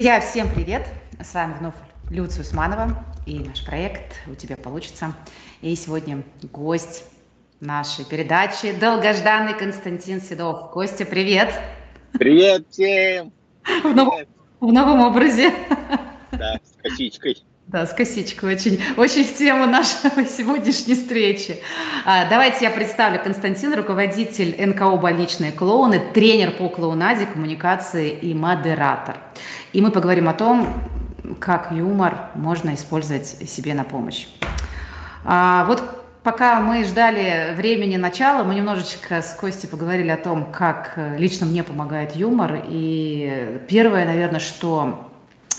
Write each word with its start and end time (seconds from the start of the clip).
Друзья, 0.00 0.20
всем 0.20 0.48
привет! 0.54 0.86
С 1.20 1.34
вами 1.34 1.54
вновь 1.58 1.74
Люция 2.08 2.42
Усманова 2.42 3.04
и 3.26 3.40
наш 3.40 3.64
проект 3.64 4.14
«У 4.28 4.36
тебя 4.36 4.56
получится». 4.56 5.12
И 5.60 5.74
сегодня 5.74 6.22
гость 6.52 7.02
нашей 7.58 8.04
передачи, 8.04 8.72
долгожданный 8.78 9.58
Константин 9.58 10.20
Седов. 10.20 10.70
Костя, 10.70 11.04
привет! 11.04 11.52
Привет 12.12 12.64
всем! 12.70 13.32
В, 13.82 13.92
нов... 13.92 14.20
в 14.60 14.72
новом 14.72 15.00
образе. 15.00 15.52
Да, 16.30 16.60
с 16.62 16.80
косичкой. 16.80 17.42
Да, 17.68 17.84
с 17.84 17.92
косичкой. 17.92 18.54
Очень, 18.54 18.80
очень 18.96 19.24
в 19.24 19.36
тему 19.36 19.66
нашей 19.66 20.26
сегодняшней 20.26 20.94
встречи. 20.94 21.58
А, 22.06 22.26
давайте 22.30 22.64
я 22.64 22.70
представлю. 22.70 23.20
Константин, 23.22 23.74
руководитель 23.74 24.56
НКО 24.58 24.96
«Больничные 24.96 25.52
клоуны», 25.52 26.00
тренер 26.14 26.52
по 26.52 26.70
клоунаде, 26.70 27.26
коммуникации 27.26 28.08
и 28.08 28.32
модератор. 28.32 29.18
И 29.74 29.82
мы 29.82 29.90
поговорим 29.90 30.30
о 30.30 30.32
том, 30.32 30.82
как 31.40 31.70
юмор 31.70 32.30
можно 32.34 32.72
использовать 32.74 33.26
себе 33.26 33.74
на 33.74 33.84
помощь. 33.84 34.28
А, 35.26 35.66
вот 35.66 35.82
пока 36.22 36.62
мы 36.62 36.84
ждали 36.84 37.54
времени 37.54 37.98
начала, 37.98 38.44
мы 38.44 38.54
немножечко 38.54 39.20
с 39.20 39.34
Костей 39.34 39.68
поговорили 39.68 40.08
о 40.08 40.16
том, 40.16 40.52
как 40.52 40.94
лично 41.18 41.44
мне 41.44 41.62
помогает 41.62 42.16
юмор. 42.16 42.62
И 42.66 43.60
первое, 43.68 44.06
наверное, 44.06 44.40
что 44.40 45.07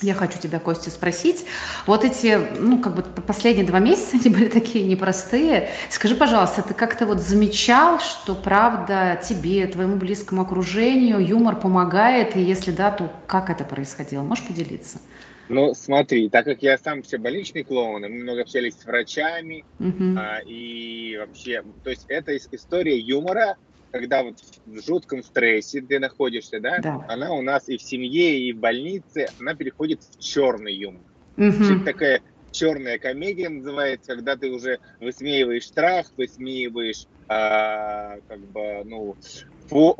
я 0.02 0.13
хочу 0.13 0.39
тебя, 0.39 0.59
Костя, 0.59 0.89
спросить. 0.89 1.45
Вот 1.85 2.05
эти, 2.05 2.39
ну, 2.57 2.80
как 2.80 2.95
бы 2.95 3.03
последние 3.03 3.66
два 3.66 3.80
месяца, 3.80 4.17
они 4.21 4.34
были 4.34 4.49
такие 4.49 4.85
непростые. 4.85 5.70
Скажи, 5.89 6.16
пожалуйста, 6.16 6.61
ты 6.61 6.73
как-то 6.73 7.05
вот 7.05 7.20
замечал, 7.20 7.99
что 7.99 8.35
правда 8.35 9.21
тебе, 9.27 9.67
твоему 9.67 9.97
близкому 9.97 10.44
окружению 10.44 11.20
юмор 11.20 11.59
помогает? 11.59 12.35
И 12.35 12.41
если 12.41 12.71
да, 12.71 12.91
то 12.91 13.11
как 13.27 13.49
это 13.49 13.63
происходило? 13.63 14.21
Можешь 14.21 14.45
поделиться? 14.45 14.99
Ну, 15.49 15.73
смотри, 15.73 16.30
так 16.30 16.45
как 16.45 16.61
я 16.61 16.77
сам 16.77 17.02
все 17.02 17.17
больничный 17.17 17.63
клоун, 17.63 18.03
мы 18.03 18.09
много 18.09 18.41
общались 18.41 18.75
с 18.80 18.85
врачами, 18.85 19.66
uh-huh. 19.80 20.16
а, 20.16 20.41
и 20.45 21.17
вообще, 21.17 21.63
то 21.83 21.89
есть 21.89 22.06
это 22.08 22.38
история 22.38 23.00
юмора, 23.00 23.58
когда 23.91 24.23
вот 24.23 24.35
в 24.65 24.81
жутком 24.85 25.23
стрессе 25.23 25.81
ты 25.81 25.99
находишься, 25.99 26.59
да, 26.59 26.79
да, 26.79 27.05
она 27.07 27.33
у 27.33 27.41
нас 27.41 27.67
и 27.69 27.77
в 27.77 27.81
семье, 27.81 28.39
и 28.39 28.53
в 28.53 28.57
больнице, 28.57 29.27
она 29.39 29.55
переходит 29.55 30.01
в 30.03 30.17
черный 30.19 30.73
юмор. 30.73 31.03
Угу. 31.37 31.85
такая 31.85 32.21
черная 32.51 32.99
комедия 32.99 33.49
называется, 33.49 34.15
когда 34.15 34.35
ты 34.35 34.49
уже 34.49 34.79
высмеиваешь 34.99 35.65
страх, 35.65 36.11
высмеиваешь, 36.17 37.07
а, 37.27 38.17
как 38.27 38.45
бы, 38.47 38.83
ну, 38.85 39.15
фо, 39.67 39.97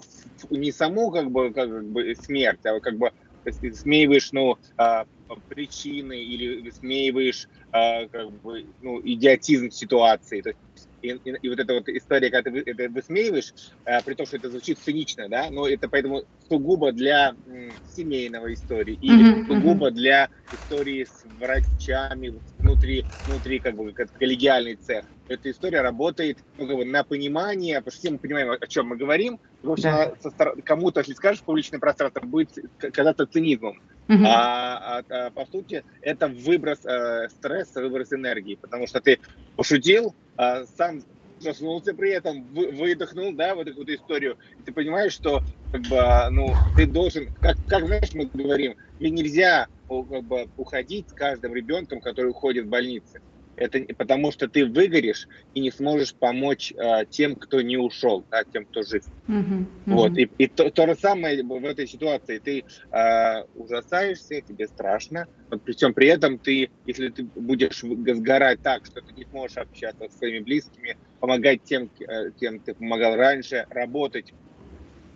не 0.50 0.72
саму 0.72 1.12
как 1.12 1.32
бы, 1.32 1.54
как 1.54 1.70
бы 1.90 2.16
смерть, 2.16 2.66
а 2.66 2.80
как 2.80 2.98
бы 2.98 3.12
высмеиваешь, 3.46 4.32
ну, 4.32 4.58
а, 4.78 5.06
причины 5.48 6.24
или 6.24 6.62
высмеиваешь, 6.62 7.48
а, 7.72 8.08
как 8.08 8.32
бы, 8.32 8.74
ну, 8.80 9.00
идиотизм 9.02 9.70
ситуации. 9.70 10.42
То 10.42 10.50
есть 10.50 10.89
и, 11.02 11.10
и, 11.10 11.36
и 11.42 11.50
вот 11.50 11.60
эта 11.60 11.74
вот 11.74 11.88
история, 11.90 12.30
когда 12.30 12.52
ты 12.52 12.64
это 12.66 12.90
высмеиваешь, 12.90 13.54
а, 13.86 14.02
при 14.02 14.14
том, 14.14 14.26
что 14.26 14.38
это 14.38 14.50
звучит 14.50 14.80
цинично, 14.80 15.30
да, 15.30 15.50
но 15.50 15.68
это 15.68 15.88
поэтому 15.90 16.24
сугубо 16.48 16.92
для 16.92 17.36
м, 17.48 17.76
семейного 17.96 18.54
истории 18.54 18.98
или 19.02 19.44
mm-hmm, 19.44 19.48
сугубо 19.48 19.90
mm-hmm. 19.90 19.94
для 19.94 20.30
истории 20.52 21.04
с 21.04 21.24
врачами 21.26 22.40
внутри, 22.58 23.06
внутри 23.26 23.60
как 23.60 23.76
бы 23.76 23.92
как 23.94 24.12
коллегиальный 24.14 24.76
цех. 24.76 25.06
Эта 25.28 25.52
история 25.52 25.82
работает 25.82 26.40
ну, 26.58 26.68
как 26.68 26.76
бы, 26.76 26.86
на 26.86 27.04
понимание, 27.04 27.78
потому 27.78 27.92
что 27.92 28.00
все 28.00 28.10
мы 28.12 28.18
понимаем, 28.18 28.52
о 28.52 28.68
чем 28.68 28.88
мы 28.88 28.98
говорим. 28.98 29.40
В 29.62 29.72
общем, 29.72 30.16
да. 30.38 30.54
кому-то, 30.66 31.02
если 31.02 31.14
скажешь 31.14 31.44
публичное 31.44 31.80
пространство, 31.80 32.22
будет 32.22 32.50
казаться 32.78 33.28
цинизмом. 33.28 33.80
Uh-huh. 34.10 34.26
А, 34.26 35.00
а, 35.00 35.04
а 35.28 35.32
по 35.32 35.46
сути 35.46 35.84
это 36.02 36.30
выброс 36.30 36.84
э, 36.84 37.30
стресса, 37.30 37.80
выброс 37.82 38.12
энергии, 38.12 38.58
потому 38.60 38.88
что 38.88 39.02
ты 39.02 39.20
пошутил, 39.56 40.16
а, 40.36 40.66
сам 40.66 41.02
проснулся 41.40 41.94
при 41.94 42.10
этом, 42.12 42.52
вы, 42.52 42.72
выдохнул, 42.72 43.34
да, 43.36 43.54
вот 43.54 43.68
эту 43.68 43.78
вот 43.78 43.90
историю, 43.90 44.38
и 44.58 44.64
ты 44.64 44.74
понимаешь, 44.74 45.14
что 45.14 45.44
как 45.72 45.82
бы, 45.84 46.28
ну, 46.32 46.56
ты 46.76 46.88
должен, 46.88 47.30
как, 47.40 47.58
как 47.68 47.86
знаешь, 47.86 48.10
мы 48.14 48.30
говорим, 48.34 48.76
нельзя 48.98 49.68
как 49.88 50.24
бы, 50.24 50.50
уходить 50.56 51.10
с 51.10 51.14
каждым 51.14 51.54
ребенком, 51.54 52.02
который 52.02 52.32
уходит 52.32 52.66
в 52.66 52.70
больницу 52.70 53.20
это 53.60 53.94
потому 53.96 54.32
что 54.32 54.48
ты 54.48 54.66
выгоришь 54.66 55.28
и 55.54 55.60
не 55.60 55.72
сможешь 55.72 56.16
помочь 56.16 56.72
э, 56.72 57.06
тем, 57.10 57.36
кто 57.36 57.62
не 57.62 57.78
ушел, 57.78 58.26
да, 58.32 58.44
тем, 58.44 58.66
кто 58.66 58.84
жив. 58.84 59.04
Uh-huh, 59.28 59.44
uh-huh. 59.44 59.66
Вот 59.86 60.18
и, 60.18 60.30
и 60.38 60.48
то, 60.48 60.70
то 60.70 60.88
же 60.88 60.96
самое 60.96 61.44
в 61.44 61.66
этой 61.66 61.88
ситуации. 61.88 62.40
Ты 62.40 62.64
э, 62.92 63.44
ужасаешься, 63.56 64.42
тебе 64.42 64.68
страшно, 64.68 65.28
но 65.52 65.60
при 65.60 65.74
всем 65.74 65.94
при 65.94 66.08
этом 66.08 66.40
ты, 66.40 66.70
если 66.86 67.10
ты 67.10 67.24
будешь 67.24 67.82
сгорать 67.82 68.62
так, 68.62 68.86
что 68.86 69.02
ты 69.02 69.14
не 69.14 69.26
сможешь 69.26 69.58
общаться 69.58 70.08
со 70.10 70.18
своими 70.18 70.40
близкими, 70.40 70.98
помогать 71.20 71.64
тем, 71.64 71.92
э, 72.00 72.32
кем 72.40 72.60
ты 72.60 72.74
помогал 72.74 73.16
раньше, 73.16 73.66
работать 73.70 74.34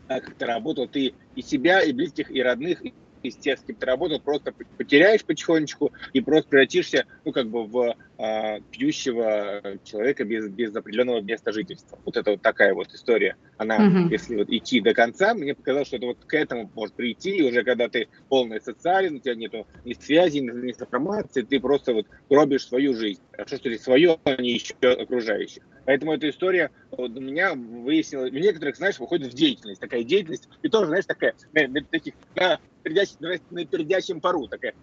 как 0.07 0.35
ты 0.35 0.45
работал, 0.45 0.87
ты 0.87 1.13
и 1.35 1.41
себя, 1.41 1.81
и 1.81 1.91
близких, 1.91 2.29
и 2.29 2.41
родных, 2.41 2.83
из 3.23 3.35
тех, 3.35 3.59
с 3.59 3.63
кем 3.63 3.75
ты 3.75 3.85
работал, 3.85 4.19
просто 4.19 4.53
потеряешь 4.77 5.23
потихонечку 5.23 5.91
и 6.13 6.21
просто 6.21 6.49
превратишься, 6.49 7.05
ну, 7.25 7.31
как 7.31 7.47
бы 7.47 7.65
в 7.65 7.95
э, 8.17 8.59
пьющего 8.71 9.61
человека 9.83 10.25
без, 10.25 10.49
без 10.49 10.75
определенного 10.75 11.21
места 11.21 11.51
жительства. 11.51 11.99
Вот 12.05 12.17
это 12.17 12.31
вот 12.31 12.41
такая 12.41 12.73
вот 12.73 12.93
история. 12.93 13.35
Она, 13.57 13.77
mm-hmm. 13.77 14.11
если 14.11 14.35
вот 14.35 14.49
идти 14.49 14.81
до 14.81 14.93
конца, 14.93 15.33
мне 15.33 15.55
показалось, 15.55 15.87
что 15.87 15.97
это 15.97 16.07
вот 16.07 16.17
к 16.25 16.33
этому 16.33 16.69
может 16.75 16.95
прийти, 16.95 17.37
и 17.37 17.43
уже 17.43 17.63
когда 17.63 17.87
ты 17.87 18.07
полный 18.29 18.61
социален, 18.61 19.15
у 19.15 19.19
тебя 19.19 19.35
нету 19.35 19.65
ни 19.85 19.93
связи, 19.93 20.39
ни, 20.39 20.51
ни 20.51 20.71
информации, 20.71 21.41
ты 21.41 21.59
просто 21.59 21.93
вот 21.93 22.07
гробишь 22.29 22.67
свою 22.67 22.93
жизнь. 22.93 23.21
Хорошо, 23.31 23.57
что 23.57 23.69
ли 23.69 23.77
свое, 23.77 24.17
а 24.23 24.41
не 24.41 24.53
еще 24.53 24.73
окружающих. 24.81 25.63
Поэтому 25.85 26.13
эта 26.13 26.29
история 26.29 26.71
вот, 26.91 27.11
у 27.17 27.21
меня 27.21 27.53
выяснила, 27.53 28.25
у 28.25 28.29
некоторых, 28.29 28.77
знаешь, 28.77 28.99
выходит 28.99 29.33
в 29.33 29.35
деятельность, 29.35 29.81
такая 29.81 30.03
деятельность, 30.03 30.47
и 30.61 30.69
тоже, 30.69 30.87
знаешь, 30.87 31.05
такая, 31.05 31.35
на, 31.53 31.67
на 31.67 31.83
таких, 31.83 32.13
на, 32.35 32.59
передящем, 32.83 33.17
на 33.49 33.65
передящем 33.65 34.21
пару, 34.21 34.47
такая, 34.47 34.73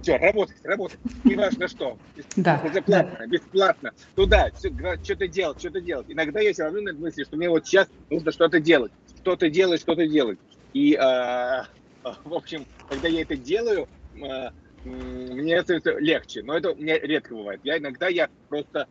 все, 0.00 0.16
работать, 0.16 0.56
работать, 0.64 0.98
не 1.24 1.36
важно 1.36 1.68
что, 1.68 1.98
да, 2.36 2.62
бесплатно, 2.62 3.16
да. 3.18 3.26
бесплатно, 3.26 3.92
туда, 4.14 4.50
что-то 5.04 5.28
делать, 5.28 5.58
что-то 5.58 5.80
делать. 5.80 6.06
Иногда 6.08 6.40
я 6.40 6.52
все 6.52 6.64
равно 6.64 6.80
на 6.80 6.92
мысли, 6.94 7.24
что 7.24 7.36
мне 7.36 7.48
вот 7.48 7.66
сейчас 7.66 7.88
нужно 8.08 8.32
что-то 8.32 8.60
делать, 8.60 8.92
что-то 9.20 9.50
делать, 9.50 9.80
что-то 9.80 10.06
делать. 10.06 10.38
И, 10.72 10.94
э, 10.94 10.98
в 12.24 12.34
общем, 12.34 12.66
когда 12.88 13.08
я 13.08 13.22
это 13.22 13.36
делаю, 13.36 13.88
э, 14.14 14.50
мне 14.84 15.60
становится 15.60 15.98
легче, 15.98 16.42
но 16.42 16.56
это 16.56 16.72
у 16.72 16.76
меня 16.76 16.98
редко 16.98 17.34
бывает. 17.34 17.60
Я 17.64 17.78
иногда 17.78 18.08
я 18.08 18.30
просто 18.48 18.88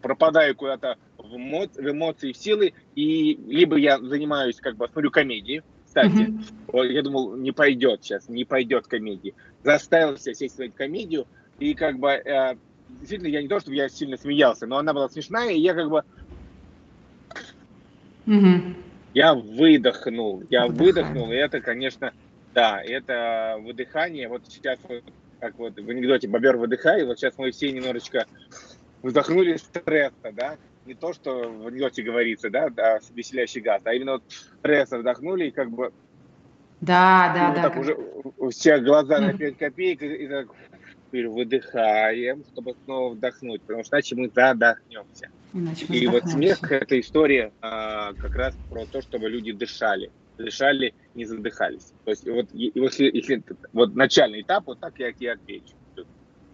пропадаю 0.00 0.54
куда-то 0.56 0.96
в, 1.18 1.36
эмо... 1.36 1.68
в 1.68 1.90
эмоции, 1.90 2.32
в 2.32 2.36
силы, 2.36 2.72
и 2.94 3.34
либо 3.46 3.76
я 3.76 3.98
занимаюсь, 3.98 4.56
как 4.56 4.76
бы, 4.76 4.88
смотрю 4.88 5.10
комедии, 5.10 5.62
кстати, 5.92 6.32
mm-hmm. 6.72 6.88
я 6.90 7.02
думал, 7.02 7.36
не 7.36 7.52
пойдет 7.52 8.02
сейчас, 8.02 8.26
не 8.26 8.46
пойдет 8.46 8.86
комедии. 8.86 9.34
Заставил 9.62 10.16
себя 10.16 10.32
сесть 10.32 10.54
смотреть 10.54 10.74
комедию, 10.74 11.26
и 11.58 11.74
как 11.74 11.98
бы, 11.98 12.08
э, 12.08 12.56
действительно, 13.00 13.28
я 13.28 13.42
не 13.42 13.48
то, 13.48 13.60
чтобы 13.60 13.76
я 13.76 13.90
сильно 13.90 14.16
смеялся, 14.16 14.66
но 14.66 14.78
она 14.78 14.94
была 14.94 15.10
смешная, 15.10 15.50
и 15.50 15.60
я 15.60 15.74
как 15.74 15.90
бы... 15.90 16.02
Mm-hmm. 18.24 18.74
Я 19.12 19.34
выдохнул, 19.34 20.42
я 20.48 20.66
Выдыхаем. 20.66 20.74
выдохнул, 20.76 21.30
и 21.30 21.36
это, 21.36 21.60
конечно, 21.60 22.14
да, 22.54 22.82
это 22.82 23.58
выдыхание, 23.60 24.28
вот 24.28 24.44
сейчас, 24.48 24.78
как 25.40 25.58
вот 25.58 25.78
в 25.78 25.90
анекдоте 25.90 26.26
«Бобер 26.26 26.56
выдыхай», 26.56 27.04
вот 27.04 27.18
сейчас 27.18 27.34
мы 27.36 27.50
все 27.50 27.70
немножечко 27.70 28.24
вздохнули 29.02 29.56
стресса, 29.56 30.32
да, 30.32 30.56
не 30.86 30.94
то, 30.94 31.12
что 31.12 31.48
в 31.48 31.66
анекдоте 31.66 32.02
говорится, 32.02 32.50
да, 32.50 32.68
да, 32.70 32.98
веселящий 33.14 33.60
газ, 33.60 33.82
а 33.84 33.94
именно 33.94 34.12
вот 34.12 34.24
стресса 34.58 34.98
вдохнули 34.98 35.46
и 35.46 35.50
как 35.50 35.70
бы 35.70 35.92
да, 36.80 37.32
да, 37.32 37.52
и 37.52 37.54
да. 37.54 37.62
Вот 37.62 37.62
так 37.62 37.80
уже 37.80 37.96
у 38.38 38.50
всех 38.50 38.82
глаза 38.82 39.20
на 39.20 39.32
5 39.32 39.56
копеек, 39.56 40.02
и, 40.02 40.06
и 40.06 40.28
так 40.28 40.48
выдыхаем, 41.12 42.42
чтобы 42.52 42.74
снова 42.84 43.14
вдохнуть, 43.14 43.62
потому 43.62 43.84
что 43.84 43.96
иначе 43.96 44.16
мы 44.16 44.30
задохнемся. 44.34 45.28
Иначе 45.52 45.86
мы 45.88 45.96
и 45.96 46.06
вот 46.06 46.26
смех– 46.26 46.58
это 46.72 46.98
история 46.98 47.52
а, 47.60 48.14
как 48.14 48.34
раз 48.34 48.54
про 48.70 48.86
то, 48.86 49.02
чтобы 49.02 49.28
люди 49.28 49.52
дышали. 49.52 50.10
Дышали, 50.38 50.94
не 51.14 51.26
задыхались. 51.26 51.92
То 52.04 52.10
есть 52.10 52.26
вот 52.26 52.46
если, 52.52 53.04
если 53.04 53.42
вот 53.72 53.94
начальный 53.94 54.40
этап, 54.40 54.66
вот 54.66 54.80
так 54.80 54.94
я 54.98 55.12
тебе 55.12 55.32
отвечу. 55.32 55.74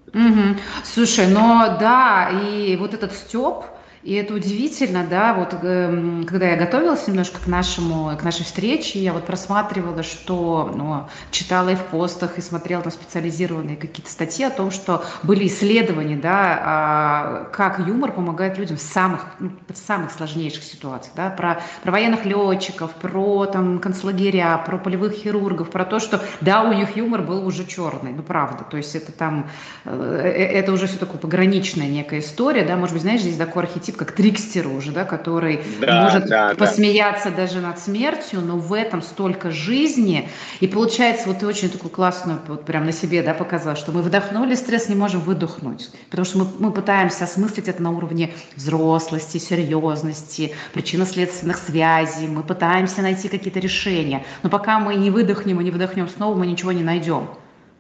Угу. 0.08 0.58
Слушай, 0.84 1.28
но 1.28 1.76
да, 1.78 2.31
и 2.31 2.76
вот 2.76 2.94
этот 2.94 3.12
степ, 3.12 3.64
И 4.04 4.14
это 4.14 4.34
удивительно, 4.34 5.04
да, 5.08 5.34
вот 5.34 5.54
э, 5.60 6.22
когда 6.26 6.50
я 6.50 6.56
готовилась 6.56 7.08
немножко 7.08 7.40
к 7.40 7.46
нашему, 7.48 8.16
к 8.16 8.22
нашей 8.22 8.44
встрече, 8.44 9.00
я 9.00 9.12
вот 9.12 9.26
просматривала, 9.26 10.04
что, 10.04 10.72
ну, 10.72 11.08
читала 11.32 11.70
и 11.70 11.74
в 11.74 11.84
постах, 11.86 12.38
и 12.38 12.40
смотрела 12.40 12.82
на 12.84 12.90
специализированные 12.90 13.76
какие-то 13.76 14.10
статьи 14.10 14.44
о 14.44 14.50
том, 14.50 14.70
что 14.70 15.04
были 15.24 15.48
исследования, 15.48 16.16
да, 16.16 16.58
а, 16.60 17.44
как 17.52 17.80
юмор 17.80 18.12
помогает 18.12 18.56
людям 18.56 18.76
в 18.76 18.80
самых, 18.80 19.26
ну, 19.40 19.50
в 19.68 19.76
самых 19.76 20.12
сложнейших 20.12 20.62
ситуациях, 20.62 21.14
да, 21.16 21.30
про, 21.30 21.60
про 21.82 21.90
военных 21.90 22.24
летчиков, 22.24 22.92
про 22.92 23.46
там 23.46 23.80
концлагеря, 23.80 24.62
про 24.64 24.78
полевых 24.78 25.14
хирургов, 25.14 25.70
про 25.70 25.84
то, 25.84 25.98
что, 25.98 26.22
да, 26.40 26.62
у 26.62 26.72
них 26.72 26.96
юмор 26.96 27.22
был 27.22 27.44
уже 27.44 27.66
черный, 27.66 28.12
ну, 28.12 28.22
правда, 28.22 28.62
то 28.62 28.76
есть 28.76 28.94
это 28.94 29.10
там, 29.10 29.50
э, 29.84 30.22
э 30.24 30.58
это 30.58 30.72
уже 30.72 30.86
все 30.86 30.98
такое 30.98 31.18
пограничная 31.20 31.88
некая 31.88 32.20
история, 32.20 32.64
да, 32.64 32.76
может 32.76 32.94
быть, 32.94 33.02
знаешь, 33.02 33.22
здесь 33.22 33.36
такой 33.36 33.64
архетип 33.64 33.88
архетип 33.88 33.96
как 33.96 34.12
трикстер 34.12 34.69
уже, 34.69 34.93
да, 34.93 35.05
который 35.05 35.61
да, 35.81 36.05
может 36.05 36.26
да, 36.26 36.55
посмеяться 36.55 37.31
да. 37.31 37.37
даже 37.37 37.61
над 37.61 37.79
смертью, 37.79 38.40
но 38.40 38.56
в 38.56 38.73
этом 38.73 39.02
столько 39.02 39.50
жизни. 39.50 40.29
И 40.61 40.67
получается, 40.67 41.29
вот 41.29 41.38
ты 41.38 41.46
очень 41.46 41.70
такую 41.70 41.90
классную, 41.90 42.40
вот 42.46 42.64
прям 42.64 42.85
на 42.85 42.93
себе, 42.93 43.23
да, 43.23 43.35
показала, 43.35 43.76
что 43.76 43.93
мы 43.93 44.02
вдохнули 44.02 44.55
стресс, 44.55 44.88
не 44.88 44.94
можем 44.94 45.20
выдохнуть. 45.20 45.90
Потому 46.11 46.25
что 46.26 46.38
мы, 46.38 46.46
мы 46.58 46.73
пытаемся 46.73 47.25
осмыслить 47.25 47.69
это 47.69 47.82
на 47.82 47.90
уровне 47.90 48.32
взрослости, 48.56 49.38
серьезности, 49.38 50.55
причинно-следственных 50.75 51.58
связей. 51.58 52.26
Мы 52.29 52.43
пытаемся 52.43 53.02
найти 53.02 53.29
какие-то 53.29 53.61
решения. 53.61 54.25
Но 54.43 54.50
пока 54.50 54.79
мы 54.79 54.94
не 54.94 55.11
выдохнем 55.11 55.61
и 55.61 55.64
не 55.64 55.70
вдохнем 55.70 56.08
снова, 56.08 56.37
мы 56.37 56.46
ничего 56.46 56.73
не 56.73 56.82
найдем. 56.82 57.29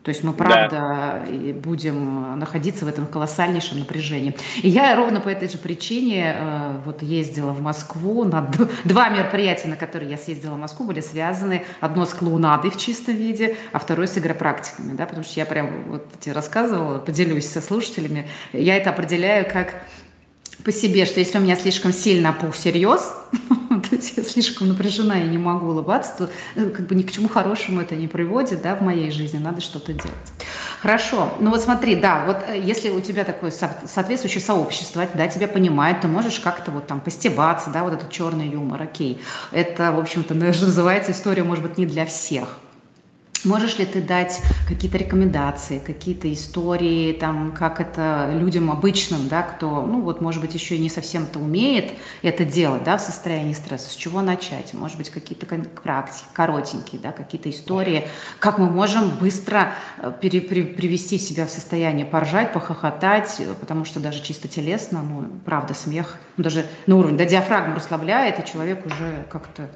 То 0.08 0.12
есть 0.12 0.24
мы, 0.24 0.32
правда, 0.32 1.22
да. 1.26 1.52
будем 1.60 2.38
находиться 2.38 2.86
в 2.86 2.88
этом 2.88 3.06
колоссальнейшем 3.06 3.80
напряжении. 3.80 4.34
И 4.62 4.66
я 4.70 4.96
ровно 4.96 5.20
по 5.20 5.28
этой 5.28 5.50
же 5.50 5.58
причине 5.58 6.34
э, 6.34 6.80
вот 6.86 7.02
ездила 7.02 7.50
в 7.50 7.60
Москву. 7.60 8.24
На 8.24 8.50
два 8.84 9.10
мероприятия, 9.10 9.68
на 9.68 9.76
которые 9.76 10.10
я 10.10 10.16
съездила 10.16 10.54
в 10.54 10.58
Москву, 10.58 10.86
были 10.86 11.02
связаны. 11.02 11.66
Одно 11.82 12.06
с 12.06 12.14
клоунадой 12.14 12.70
в 12.70 12.78
чистом 12.78 13.16
виде, 13.16 13.58
а 13.72 13.78
второе 13.78 14.06
с 14.06 14.16
игропрактиками. 14.16 14.96
Да, 14.96 15.04
потому 15.04 15.24
что 15.24 15.40
я 15.40 15.44
прям 15.44 15.84
вот 15.88 16.06
тебе 16.20 16.32
рассказывала, 16.32 17.00
поделюсь 17.00 17.46
со 17.46 17.60
слушателями. 17.60 18.30
Я 18.54 18.78
это 18.78 18.88
определяю 18.88 19.44
как 19.44 19.74
по 20.64 20.72
себе, 20.72 21.04
что 21.04 21.20
если 21.20 21.36
у 21.36 21.42
меня 21.42 21.56
слишком 21.56 21.92
сильно 21.92 22.32
пух 22.32 22.54
всерьез, 22.54 23.14
я 24.16 24.22
слишком 24.22 24.68
напряжена, 24.68 25.16
я 25.16 25.26
не 25.26 25.38
могу 25.38 25.68
улыбаться, 25.68 26.12
то 26.18 26.30
э, 26.54 26.70
как 26.70 26.86
бы 26.86 26.94
ни 26.94 27.02
к 27.02 27.12
чему 27.12 27.28
хорошему 27.28 27.80
это 27.80 27.96
не 27.96 28.08
приводит, 28.08 28.62
да, 28.62 28.74
в 28.74 28.82
моей 28.82 29.10
жизни, 29.10 29.38
надо 29.38 29.60
что-то 29.60 29.92
делать. 29.92 30.12
Хорошо, 30.80 31.32
ну 31.40 31.50
вот 31.50 31.62
смотри, 31.62 31.96
да, 31.96 32.24
вот 32.26 32.38
э, 32.48 32.60
если 32.60 32.90
у 32.90 33.00
тебя 33.00 33.24
такое 33.24 33.50
соответствующее 33.50 34.42
сообщество, 34.42 35.06
да, 35.14 35.28
тебя 35.28 35.48
понимает, 35.48 36.00
ты 36.00 36.08
можешь 36.08 36.40
как-то 36.40 36.70
вот 36.70 36.86
там 36.86 37.00
постебаться, 37.00 37.70
да, 37.70 37.82
вот 37.82 37.92
этот 37.94 38.10
черный 38.10 38.48
юмор, 38.48 38.82
окей. 38.82 39.20
Это, 39.50 39.92
в 39.92 39.98
общем-то, 39.98 40.34
называется 40.34 41.12
история, 41.12 41.44
может 41.44 41.64
быть, 41.64 41.78
не 41.78 41.86
для 41.86 42.06
всех. 42.06 42.58
Можешь 43.44 43.78
ли 43.78 43.86
ты 43.86 44.00
дать 44.00 44.42
какие-то 44.66 44.98
рекомендации, 44.98 45.78
какие-то 45.78 46.32
истории, 46.32 47.12
там, 47.12 47.52
как 47.52 47.80
это 47.80 48.30
людям 48.32 48.70
обычным, 48.70 49.28
да, 49.28 49.42
кто, 49.42 49.82
ну 49.82 50.00
вот, 50.00 50.20
может 50.20 50.40
быть, 50.40 50.54
еще 50.54 50.76
не 50.76 50.90
совсем-то 50.90 51.38
умеет 51.38 51.92
это 52.22 52.44
делать, 52.44 52.82
да, 52.82 52.98
в 52.98 53.00
состоянии 53.00 53.52
стресса, 53.52 53.90
с 53.90 53.94
чего 53.94 54.22
начать? 54.22 54.74
Может 54.74 54.98
быть, 54.98 55.10
какие-то 55.10 55.46
практики, 55.82 56.26
коротенькие, 56.32 57.00
да, 57.00 57.12
какие-то 57.12 57.48
истории, 57.50 58.08
как 58.40 58.58
мы 58.58 58.68
можем 58.68 59.10
быстро 59.10 59.74
э, 59.98 60.12
пере, 60.20 60.40
при, 60.40 60.62
привести 60.62 61.18
себя 61.18 61.46
в 61.46 61.50
состояние 61.50 62.06
поржать, 62.06 62.52
похохотать, 62.52 63.36
э, 63.38 63.54
потому 63.60 63.84
что 63.84 64.00
даже 64.00 64.20
чисто 64.22 64.48
телесно, 64.48 65.02
ну, 65.02 65.28
правда, 65.44 65.74
смех, 65.74 66.16
даже 66.36 66.66
на 66.86 66.96
уровне, 66.96 67.16
да, 67.16 67.24
диафрагму 67.24 67.76
расслабляет, 67.76 68.40
и 68.40 68.50
человек 68.50 68.84
уже 68.84 69.26
как-то 69.30 69.68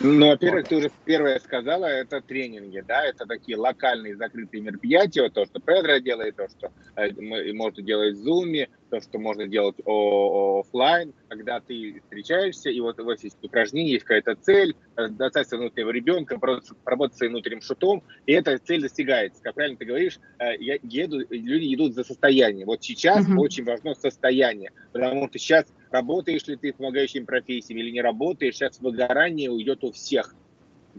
ну, 0.00 0.28
во-первых, 0.28 0.68
ты 0.68 0.76
уже 0.76 0.90
первое 1.04 1.38
сказала, 1.38 1.86
это 1.86 2.20
тренинги, 2.20 2.82
да, 2.86 3.04
это 3.04 3.26
такие 3.26 3.56
локальные 3.56 4.16
закрытые 4.16 4.62
мероприятия, 4.62 5.22
вот 5.22 5.34
то, 5.34 5.44
что 5.46 5.60
Педро 5.60 5.98
делает, 5.98 6.36
то, 6.36 6.48
что 6.48 6.70
э, 6.96 7.10
можно 7.52 7.82
делать 7.82 8.16
в 8.16 8.26
Zoom, 8.26 8.68
то, 8.90 9.00
что 9.00 9.18
можно 9.18 9.46
делать 9.46 9.76
офлайн, 9.80 11.12
когда 11.28 11.60
ты 11.60 12.00
встречаешься, 12.04 12.70
и 12.70 12.80
вот 12.80 12.98
у 13.00 13.04
вас 13.04 13.22
есть 13.24 13.36
упражнение, 13.42 13.94
есть 13.94 14.04
какая-то 14.04 14.36
цель, 14.36 14.76
э, 14.96 15.08
достаточно 15.08 15.58
внутреннего 15.58 15.90
ребенка, 15.90 16.38
поработать 16.38 17.16
своим 17.16 17.32
внутренним 17.32 17.62
шутом, 17.62 18.02
и 18.26 18.32
эта 18.32 18.58
цель 18.58 18.82
достигается. 18.82 19.42
Как 19.42 19.54
правильно 19.54 19.78
ты 19.78 19.84
говоришь, 19.84 20.18
э, 20.38 20.56
я 20.58 20.78
еду, 20.82 21.20
люди 21.30 21.74
идут 21.74 21.94
за 21.94 22.04
состоянием. 22.04 22.66
Вот 22.66 22.82
сейчас 22.82 23.28
mm-hmm. 23.28 23.38
очень 23.38 23.64
важно 23.64 23.94
состояние, 23.94 24.72
потому 24.92 25.28
что 25.28 25.38
сейчас 25.38 25.66
работаешь 25.94 26.44
ли 26.48 26.56
ты 26.56 26.72
в 26.72 26.76
помогающей 26.76 27.24
профессии 27.24 27.72
или 27.72 27.90
не 27.90 28.02
работаешь, 28.02 28.56
сейчас 28.56 28.80
выгорание 28.80 29.50
уйдет 29.50 29.84
у 29.84 29.92
всех. 29.92 30.34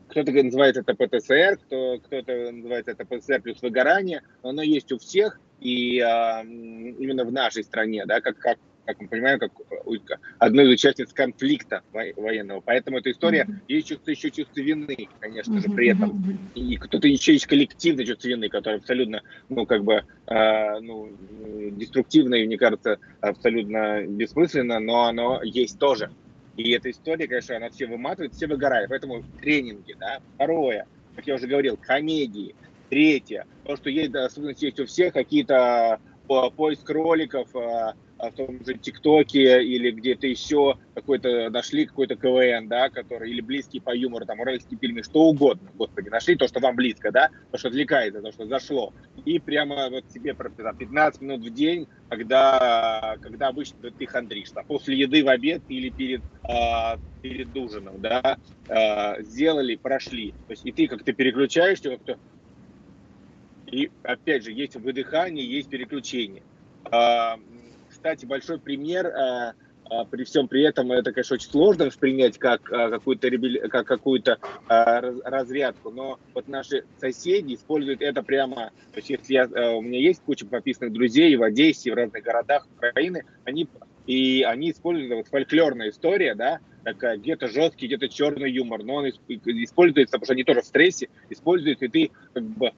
Кто-то 0.08 0.32
называет 0.32 0.78
это 0.78 0.94
ПТСР, 0.96 1.58
кто, 1.58 2.00
кто-то 2.00 2.52
называет 2.52 2.88
это 2.88 3.06
ПТСР 3.06 3.42
плюс 3.42 3.62
выгорание, 3.62 4.22
но 4.42 4.50
оно 4.50 4.62
есть 4.62 4.92
у 4.94 4.98
всех, 4.98 5.40
и 5.60 6.00
а, 6.00 6.44
именно 6.44 7.26
в 7.26 7.32
нашей 7.32 7.64
стране, 7.64 8.06
да, 8.06 8.22
как, 8.22 8.38
как 8.38 8.58
как 8.86 9.02
мы 9.02 9.08
понимаем, 9.08 9.40
как 9.40 9.52
одной 10.40 10.66
из 10.66 10.70
участниц 10.72 11.12
конфликта 11.14 11.82
военного. 11.92 12.62
Поэтому 12.62 13.00
эта 13.00 13.12
история, 13.12 13.46
mm-hmm. 13.48 13.62
есть 13.68 13.88
чувство, 13.88 14.12
еще 14.12 14.32
чувство 14.32 14.60
вины, 14.60 15.10
конечно 15.20 15.60
же, 15.60 15.70
при 15.70 15.90
этом. 15.90 16.40
И 16.56 16.78
кто-то 16.78 17.08
еще 17.08 17.34
есть 17.34 17.48
коллективное 17.48 18.06
чувство 18.06 18.28
вины, 18.28 18.50
которое 18.50 18.78
абсолютно, 18.78 19.22
ну, 19.50 19.66
как 19.66 19.84
бы, 19.84 20.04
э, 20.28 20.80
ну, 20.80 21.10
деструктивно 21.72 22.36
и, 22.36 22.46
мне 22.46 22.58
кажется, 22.58 23.00
абсолютно 23.22 24.06
бессмысленно, 24.08 24.80
но 24.80 25.06
оно 25.06 25.42
есть 25.44 25.80
тоже. 25.80 26.12
И 26.58 26.72
эта 26.72 26.90
история, 26.90 27.28
конечно, 27.28 27.58
она 27.58 27.70
все 27.70 27.86
выматывает, 27.86 28.34
все 28.34 28.48
выгорает. 28.48 28.90
Поэтому 28.90 29.24
тренинги, 29.42 29.94
да. 30.00 30.20
Второе, 30.36 30.88
как 31.16 31.28
я 31.28 31.36
уже 31.36 31.48
говорил, 31.48 31.78
комедии. 31.78 32.56
Третье, 32.90 33.46
то, 33.66 33.76
что 33.76 33.90
есть, 33.90 34.14
особенности 34.14 34.66
есть 34.66 34.80
у 34.80 34.86
всех, 34.86 35.14
какие-то 35.14 36.00
поиск 36.28 36.90
роликов, 36.90 37.48
а, 37.56 37.96
в 38.32 38.36
том 38.36 38.64
же 38.66 38.76
ТикТоке 38.76 39.64
или 39.64 39.92
где-то 39.92 40.28
еще 40.28 40.78
какой-то 40.94 41.50
нашли 41.50 41.86
какой-то 41.86 42.16
КВН, 42.16 42.68
да, 42.68 42.90
который, 42.90 43.30
или 43.30 43.42
близкий 43.42 43.80
по 43.80 43.96
юмору, 43.96 44.26
там, 44.26 44.40
уральские 44.40 44.80
фильмы, 44.80 45.04
что 45.04 45.24
угодно, 45.24 45.70
господи, 45.76 46.10
нашли 46.10 46.36
то, 46.36 46.48
что 46.48 46.60
вам 46.60 46.76
близко, 46.76 47.12
да, 47.12 47.30
то, 47.52 47.58
что 47.58 47.68
отвлекает, 47.68 48.14
то, 48.22 48.32
что 48.32 48.46
зашло. 48.46 48.94
И 49.26 49.40
прямо 49.40 49.90
вот 49.90 50.06
себе 50.12 50.34
там, 50.34 50.78
15 50.78 51.22
минут 51.22 51.42
в 51.42 51.54
день, 51.54 51.88
когда, 52.10 53.18
когда 53.22 53.50
обычно 53.50 53.92
ты 53.92 54.06
хандришь, 54.06 54.52
там, 54.52 54.66
после 54.66 54.98
еды 54.98 55.24
в 55.24 55.28
обед 55.28 55.62
или 55.68 55.90
перед, 55.90 56.22
а, 56.44 56.98
перед 57.22 57.56
ужином, 57.56 58.02
да, 58.02 58.38
а, 58.70 59.22
сделали, 59.22 59.76
прошли. 59.76 60.32
То 60.48 60.52
есть 60.52 60.66
и 60.66 60.72
ты 60.72 60.88
как-то 60.88 61.14
переключаешься, 61.14 61.90
как-то 61.92 62.18
и 63.68 63.92
опять 64.04 64.44
же, 64.44 64.52
есть 64.52 64.76
выдыхание, 64.76 65.46
есть 65.46 65.70
переключение. 65.70 66.44
Кстати, 68.06 68.28
большой 68.28 68.60
пример. 68.60 69.08
Э, 69.08 69.54
э, 69.90 70.06
при 70.12 70.26
всем 70.26 70.48
при 70.48 70.62
этом 70.62 70.92
это, 70.92 71.12
конечно, 71.12 71.34
очень 71.34 71.50
сложно 71.50 71.86
воспринять 71.86 72.38
как 72.38 72.72
э, 72.72 72.92
какую-то 72.92 73.32
как 73.68 73.88
какую-то 73.88 74.38
разрядку, 74.68 75.90
но 75.90 76.20
вот 76.36 76.48
наши 76.48 76.84
соседи 77.00 77.56
используют 77.56 78.04
это 78.04 78.22
прямо. 78.22 78.70
То 78.94 78.98
есть, 78.98 79.10
если 79.10 79.34
я, 79.34 79.48
у 79.76 79.82
меня 79.82 79.98
есть 79.98 80.22
куча 80.24 80.46
подписанных 80.46 80.94
друзей 80.94 81.36
в 81.36 81.42
Одессе, 81.42 81.92
в 81.92 81.96
разных 81.96 82.22
городах 82.22 82.68
Украины, 82.78 83.24
они 83.44 83.68
и 84.06 84.44
они 84.44 84.70
используют 84.70 85.12
вот 85.12 85.28
фольклорная 85.28 85.90
история, 85.90 86.36
да, 86.36 86.60
такая 86.84 87.18
где-то 87.18 87.48
жесткий, 87.48 87.88
где-то 87.88 88.08
черный 88.08 88.52
юмор, 88.52 88.84
но 88.84 88.98
он 88.98 89.10
используется, 89.10 90.12
потому 90.12 90.26
что 90.26 90.34
они 90.34 90.44
тоже 90.44 90.62
в 90.62 90.66
стрессе, 90.66 91.10
используют, 91.32 91.82
и 91.82 91.88
ты 91.88 92.12
как 92.34 92.44
бы 92.44 92.72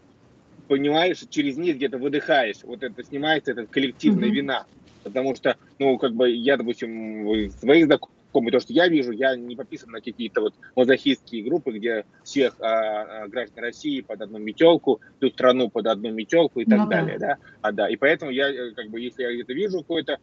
понимаешь, 0.68 1.24
через 1.30 1.58
них 1.58 1.78
где-то 1.78 1.98
выдыхаешь, 1.98 2.64
вот 2.64 2.84
это 2.84 3.04
снимается, 3.04 3.52
эта 3.52 3.66
коллективная 3.66 4.30
mm-hmm. 4.30 4.34
вина. 4.34 4.66
Потому 5.04 5.36
что, 5.36 5.56
ну, 5.80 5.98
как 5.98 6.14
бы 6.14 6.30
я, 6.30 6.58
допустим, 6.58 7.50
своих 7.52 7.86
знакомых, 7.86 8.18
то, 8.52 8.60
что 8.60 8.74
я 8.74 8.88
вижу, 8.88 9.12
я 9.12 9.36
не 9.36 9.56
подписан 9.56 9.90
на 9.90 10.02
какие-то 10.02 10.42
вот 10.42 10.54
мазохистские 10.76 11.44
группы, 11.44 11.72
где 11.72 12.06
всех 12.24 12.56
а, 12.60 13.24
а, 13.24 13.28
граждан 13.28 13.64
России 13.64 14.02
под 14.02 14.22
одну 14.22 14.38
метелку, 14.38 15.02
всю 15.18 15.30
страну 15.32 15.70
под 15.70 15.88
одну 15.88 16.12
метелку 16.12 16.60
и 16.60 16.66
так 16.66 16.80
ну, 16.80 16.88
далее, 16.88 17.18
да. 17.18 17.38
А, 17.62 17.72
да. 17.72 17.90
И 17.90 17.96
поэтому 17.96 18.32
я, 18.32 18.50
э, 18.50 18.72
как 18.76 18.90
бы, 18.90 19.00
если 19.00 19.24
я 19.24 19.34
где-то 19.34 19.54
вижу 19.54 19.80
какой-то 19.80 20.14
а, 20.14 20.20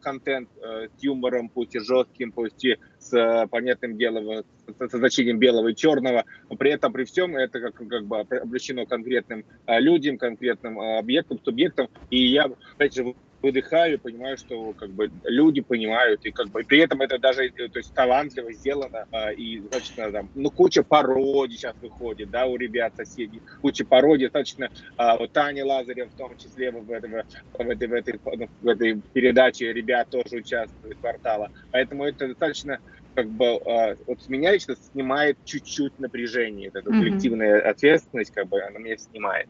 контент 0.00 0.48
а, 0.62 0.88
с 0.88 1.02
юмором, 1.02 1.48
пусть 1.48 1.74
и 1.74 1.78
жестким, 1.78 2.32
пусть 2.32 2.64
и 2.64 2.78
с 2.98 3.12
а, 3.14 3.46
понятным 3.46 3.96
делом, 3.96 4.44
со 4.78 4.98
значением 4.98 5.38
белого 5.38 5.68
и 5.68 5.76
черного, 5.76 6.24
но 6.50 6.56
при 6.56 6.72
этом, 6.72 6.92
при 6.92 7.04
всем, 7.04 7.36
это 7.36 7.60
как, 7.60 7.74
как 7.74 8.04
бы 8.06 8.20
обращено 8.20 8.86
конкретным 8.86 9.44
а, 9.66 9.78
людям, 9.78 10.18
конкретным 10.18 10.80
а, 10.80 10.98
объектам, 10.98 11.38
субъектам, 11.44 11.88
и 12.10 12.26
я, 12.26 12.50
опять 12.74 12.94
же, 12.94 13.14
выдыхаю, 13.44 13.98
понимаю, 13.98 14.38
что 14.38 14.72
как 14.72 14.90
бы 14.90 15.10
люди 15.24 15.60
понимают, 15.60 16.24
и 16.24 16.30
как 16.30 16.48
бы 16.48 16.64
при 16.64 16.78
этом 16.78 17.02
это 17.02 17.18
даже 17.18 17.50
то 17.50 17.78
есть, 17.78 17.92
талантливо 17.94 18.52
сделано, 18.52 19.06
и 19.36 19.60
достаточно 19.60 20.10
там, 20.10 20.30
ну, 20.34 20.50
куча 20.50 20.82
пародий 20.82 21.58
сейчас 21.58 21.76
выходит, 21.82 22.30
да, 22.30 22.46
у 22.46 22.56
ребят 22.56 22.96
соседей, 22.96 23.42
куча 23.60 23.84
пародий, 23.84 24.26
достаточно, 24.26 24.70
вот 24.96 25.32
Таня 25.32 25.66
Лазарев 25.66 26.10
в 26.10 26.16
том 26.16 26.36
числе 26.38 26.70
в, 26.70 26.90
этой, 26.90 27.10
в, 27.10 27.60
этой, 27.60 27.88
в, 27.88 27.92
этой, 27.92 28.20
в 28.62 28.68
этой 28.68 29.00
передаче 29.12 29.72
ребят 29.74 30.08
тоже 30.08 30.36
участвуют, 30.36 30.98
квартала, 30.98 31.50
поэтому 31.70 32.04
это 32.04 32.28
достаточно 32.28 32.78
как 33.14 33.28
бы 33.28 33.44
э, 33.44 33.96
вот 34.06 34.22
с 34.22 34.28
меня 34.28 34.52
лично 34.52 34.74
снимает 34.74 35.38
чуть-чуть 35.44 35.98
напряжение, 35.98 36.68
эта 36.68 36.80
mm-hmm. 36.80 36.98
коллективная 36.98 37.60
ответственность, 37.60 38.32
как 38.32 38.48
бы 38.48 38.60
она 38.60 38.78
меня 38.78 38.96
снимает. 38.96 39.48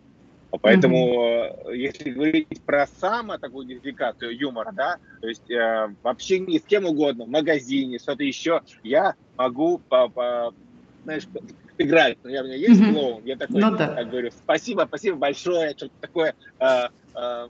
Поэтому, 0.58 1.25
mm-hmm. 1.25 1.76
если 1.76 2.11
говорить 2.11 2.62
про 2.64 2.87
само 2.87 3.38
такую 3.38 3.66
идентификацию 3.66 4.37
юмора, 4.37 4.73
да, 4.73 4.96
то 5.20 5.28
есть 5.28 5.50
э, 5.50 5.94
в 6.02 6.08
общении 6.08 6.58
с 6.58 6.62
кем 6.62 6.84
угодно, 6.84 7.25
в 7.25 7.28
магазине, 7.28 7.99
что-то 7.99 8.25
еще, 8.25 8.62
я 8.82 9.14
могу, 9.37 9.78
по, 9.78 10.08
по, 10.08 10.54
знаешь, 11.04 11.25
играть. 11.78 12.18
У 12.25 12.28
меня 12.28 12.54
есть 12.54 12.80
mm-hmm. 12.80 12.92
клоун, 12.92 13.25
я 13.25 13.37
такой, 13.37 13.61
ну, 13.61 13.76
да. 13.76 13.99
я 13.99 14.04
говорю, 14.04 14.30
спасибо, 14.30 14.84
спасибо 14.87 15.16
большое, 15.16 15.70
что-то 15.70 15.94
такое 16.00 16.34
э, 16.61 16.88
э, 17.14 17.49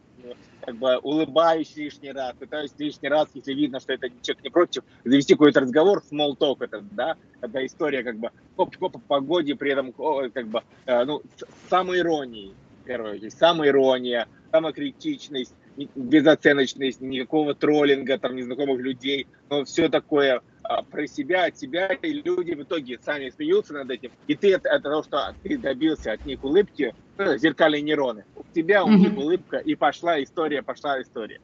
как 0.65 0.77
бы 0.77 0.97
улыбаюсь 0.99 1.77
лишний 1.77 2.13
раз, 2.13 2.35
пытаюсь 2.39 2.73
лишний 2.79 3.09
раз, 3.09 3.29
если 3.35 3.53
видно, 3.53 3.81
что 3.81 3.93
это 3.93 4.09
человек 4.23 4.45
не 4.45 4.51
против, 4.51 4.83
завести 5.05 5.35
какой-то 5.35 5.61
разговор, 5.61 6.03
small 6.11 6.37
talk 6.39 6.57
это, 6.61 6.83
да, 6.93 7.17
когда 7.41 7.65
история 7.67 8.03
как 8.03 8.19
бы 8.19 8.31
хоп-хоп 8.57 8.93
по 8.93 8.99
погоде, 8.99 9.55
при 9.55 9.73
этом 9.73 9.93
как 9.93 10.49
бы, 10.49 10.63
э, 10.87 11.05
ну, 11.05 11.23
самой 11.69 11.99
иронии, 11.99 12.55
первое, 12.85 13.15
есть 13.15 13.39
самая 13.39 13.71
ирония, 13.71 14.29
самокритичность, 14.51 15.55
безоценочность, 15.97 17.01
никакого 17.01 17.55
троллинга, 17.55 18.19
там, 18.19 18.37
незнакомых 18.37 18.81
людей, 18.81 19.27
но 19.51 19.65
все 19.65 19.89
такое 19.89 20.43
а, 20.63 20.83
про 20.83 21.07
себя, 21.07 21.47
от 21.47 21.59
себя, 21.59 21.89
и 21.89 22.13
люди 22.13 22.53
в 22.53 22.63
итоге 22.63 22.99
сами 23.03 23.31
смеются 23.31 23.75
над 23.75 23.91
этим, 23.91 24.11
и 24.27 24.35
ты 24.35 24.55
от, 24.55 24.65
от 24.67 24.83
того, 24.83 25.03
что 25.03 25.35
ты 25.43 25.59
добился 25.59 26.13
от 26.13 26.25
них 26.25 26.43
улыбки, 26.45 26.95
ну, 27.19 27.37
зеркальные 27.37 27.83
нейроны, 27.83 28.25
у 28.35 28.45
тебя, 28.55 28.85
у 28.85 28.91
них 28.91 29.17
улыбка, 29.17 29.59
и 29.59 29.75
пошла 29.75 30.23
история, 30.23 30.63
пошла 30.63 31.01
история. 31.03 31.41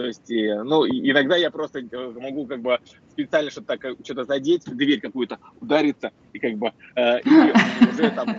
То 0.00 0.06
есть, 0.06 0.30
ну, 0.30 0.86
иногда 0.86 1.36
я 1.36 1.50
просто 1.50 1.80
э, 1.80 2.10
могу 2.12 2.46
как 2.46 2.62
бы 2.62 2.78
специально 3.10 3.50
что-то 3.50 3.76
так, 3.76 3.96
что-то 4.02 4.24
задеть, 4.24 4.64
дверь 4.64 4.98
какую-то 4.98 5.38
удариться, 5.60 6.10
и 6.32 6.38
как 6.38 6.54
бы 6.54 6.72
э, 6.96 7.20
и 7.20 7.86
уже 7.86 8.10
там 8.10 8.34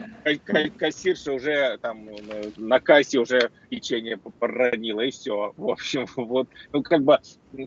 кассирша 0.80 1.34
уже 1.34 1.77
там 1.80 2.10
на 2.58 2.80
кассе 2.80 3.20
уже 3.20 3.51
печенье 3.70 4.18
проронила, 4.39 5.01
и 5.01 5.12
все. 5.12 5.53
В 5.56 5.70
общем, 5.70 6.08
вот, 6.15 6.48
ну, 6.74 6.82
как 6.82 7.03
бы, 7.03 7.20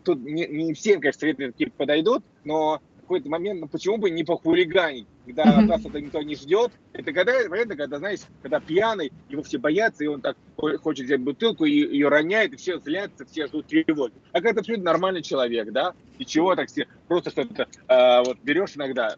тут 0.03 0.19
не, 0.19 0.45
не 0.45 0.73
все, 0.73 0.95
конечно, 0.97 1.21
советы 1.21 1.53
такие 1.53 1.71
подойдут, 1.71 2.21
но 2.43 2.81
какой-то 3.05 3.29
момент, 3.29 3.61
ну 3.61 3.67
почему 3.67 3.97
бы 3.97 4.09
не 4.09 4.23
похулиганить, 4.23 5.07
когда 5.25 5.43
mm-hmm. 5.43 5.65
нас 5.65 5.85
это 5.85 6.01
никто 6.01 6.21
не 6.21 6.35
ждет. 6.35 6.71
Это 6.93 7.13
когда, 7.13 7.33
понятно, 7.49 7.75
когда, 7.75 7.99
знаешь, 7.99 8.19
когда 8.41 8.59
пьяный, 8.59 9.11
его 9.29 9.43
все 9.43 9.57
боятся, 9.57 10.03
и 10.03 10.07
он 10.07 10.21
так 10.21 10.37
хочет 10.81 11.05
взять 11.05 11.21
бутылку, 11.21 11.65
и 11.65 11.71
ее 11.71 12.09
роняет, 12.09 12.53
и 12.53 12.57
все 12.57 12.79
злятся, 12.79 13.25
все 13.25 13.47
ждут 13.47 13.67
тревоги. 13.67 14.13
А 14.31 14.41
когда 14.41 14.59
абсолютно 14.61 14.85
нормальный 14.85 15.21
человек, 15.21 15.71
да, 15.71 15.93
и 16.17 16.25
чего 16.25 16.55
так 16.55 16.69
все, 16.69 16.87
просто 17.07 17.29
что-то 17.29 17.67
э, 17.87 18.23
вот 18.25 18.37
берешь 18.43 18.75
иногда, 18.75 19.15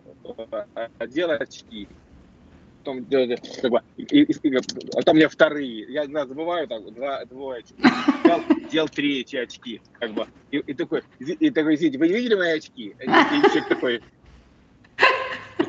э, 0.75 1.07
делай 1.07 1.37
очки, 1.37 1.87
потом 2.87 3.05
как 3.61 3.71
бы, 3.71 3.81
и, 3.97 4.03
и, 4.03 4.31
и, 4.31 4.55
а 4.55 5.01
там 5.01 5.15
у 5.15 5.17
меня 5.17 5.27
вторые, 5.29 5.91
я 5.91 6.05
иногда 6.05 6.25
забываю 6.25 6.67
так, 6.67 6.93
два, 6.93 7.25
двое 7.25 7.59
очки, 7.59 7.75
делал, 8.71 8.89
делал 8.89 9.43
очки, 9.43 9.81
как 9.99 10.13
бы, 10.13 10.27
и, 10.51 10.57
и 10.57 10.73
такой, 10.73 11.03
и 11.19 11.49
такой, 11.49 11.75
извините, 11.75 11.99
вы 11.99 12.07
не 12.07 12.13
видели 12.13 12.35
мои 12.35 12.57
очки? 12.57 12.95
И, 12.99 13.57
и 13.57 13.61
такой, 13.67 14.01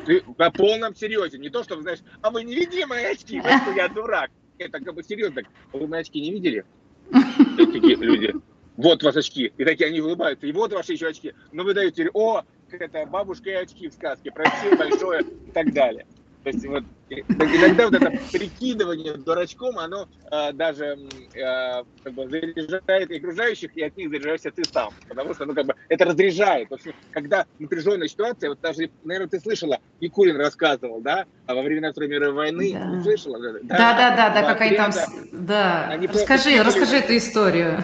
ты 0.05 0.23
на 0.37 0.51
полном 0.51 0.95
серьезе, 0.95 1.37
не 1.37 1.49
то, 1.49 1.63
что, 1.63 1.81
знаешь, 1.81 1.99
а 2.21 2.31
вы 2.31 2.43
не 2.43 2.55
видели 2.55 2.83
мои 2.85 3.03
очки, 3.05 3.41
что 3.41 3.71
я 3.75 3.89
дурак. 3.89 4.31
Это 4.57 4.79
как 4.79 4.93
бы 4.93 5.03
серьезно, 5.03 5.41
вы 5.73 5.87
мои 5.87 6.01
очки 6.01 6.21
не 6.21 6.31
видели? 6.31 6.63
Такие 7.57 7.95
люди, 7.95 8.33
вот 8.77 9.03
ваши 9.03 9.19
очки. 9.19 9.51
И 9.57 9.65
такие 9.65 9.87
они 9.87 9.99
улыбаются, 10.01 10.47
и 10.47 10.51
вот 10.51 10.71
ваши 10.71 10.93
еще 10.93 11.07
очки. 11.07 11.33
Но 11.51 11.63
вы 11.63 11.73
даете, 11.73 12.09
о, 12.13 12.43
это 12.71 13.05
бабушка 13.05 13.49
и 13.49 13.53
очки 13.53 13.89
в 13.89 13.93
сказке, 13.93 14.31
спасибо 14.31 14.77
большое 14.77 15.21
и 15.21 15.51
так 15.51 15.73
далее. 15.73 16.05
То 16.43 16.49
есть 16.49 16.65
вот 16.65 16.83
иногда 17.09 17.85
вот 17.85 17.93
это 17.95 18.11
прикидывание 18.31 19.13
дурачком, 19.13 19.77
оно 19.79 20.07
э, 20.31 20.53
даже 20.53 20.97
э, 21.33 21.83
как 22.03 22.13
бы 22.13 22.27
заряжает 22.27 23.11
окружающих, 23.11 23.75
и 23.75 23.81
от 23.81 23.97
них 23.97 24.09
заряжаешься 24.09 24.51
ты 24.51 24.63
сам. 24.65 24.93
Потому 25.07 25.33
что, 25.33 25.45
ну, 25.45 25.53
как 25.53 25.65
бы, 25.65 25.75
это 25.87 26.05
разряжает. 26.05 26.69
В 26.69 26.73
общем, 26.73 26.93
когда 27.11 27.45
напряженная 27.59 28.07
ситуация, 28.07 28.49
вот 28.49 28.61
даже, 28.61 28.89
наверное, 29.03 29.29
ты 29.29 29.39
слышала, 29.39 29.79
Якулин 29.99 30.37
рассказывал, 30.37 31.01
да, 31.01 31.25
а 31.45 31.55
во 31.55 31.61
время 31.61 31.91
Второй 31.91 32.09
мировой 32.09 32.33
войны, 32.33 32.73
да. 32.73 33.01
слышала? 33.01 33.39
Да, 33.39 33.59
да, 33.63 33.93
да, 33.95 34.15
да, 34.15 34.29
да 34.29 34.41
как 34.53 34.61
они 34.61 34.75
там, 34.75 34.91
да, 35.31 35.87
они 35.87 36.07
расскажи, 36.07 36.61
расскажи 36.61 36.97
эту 36.97 37.17
историю. 37.17 37.83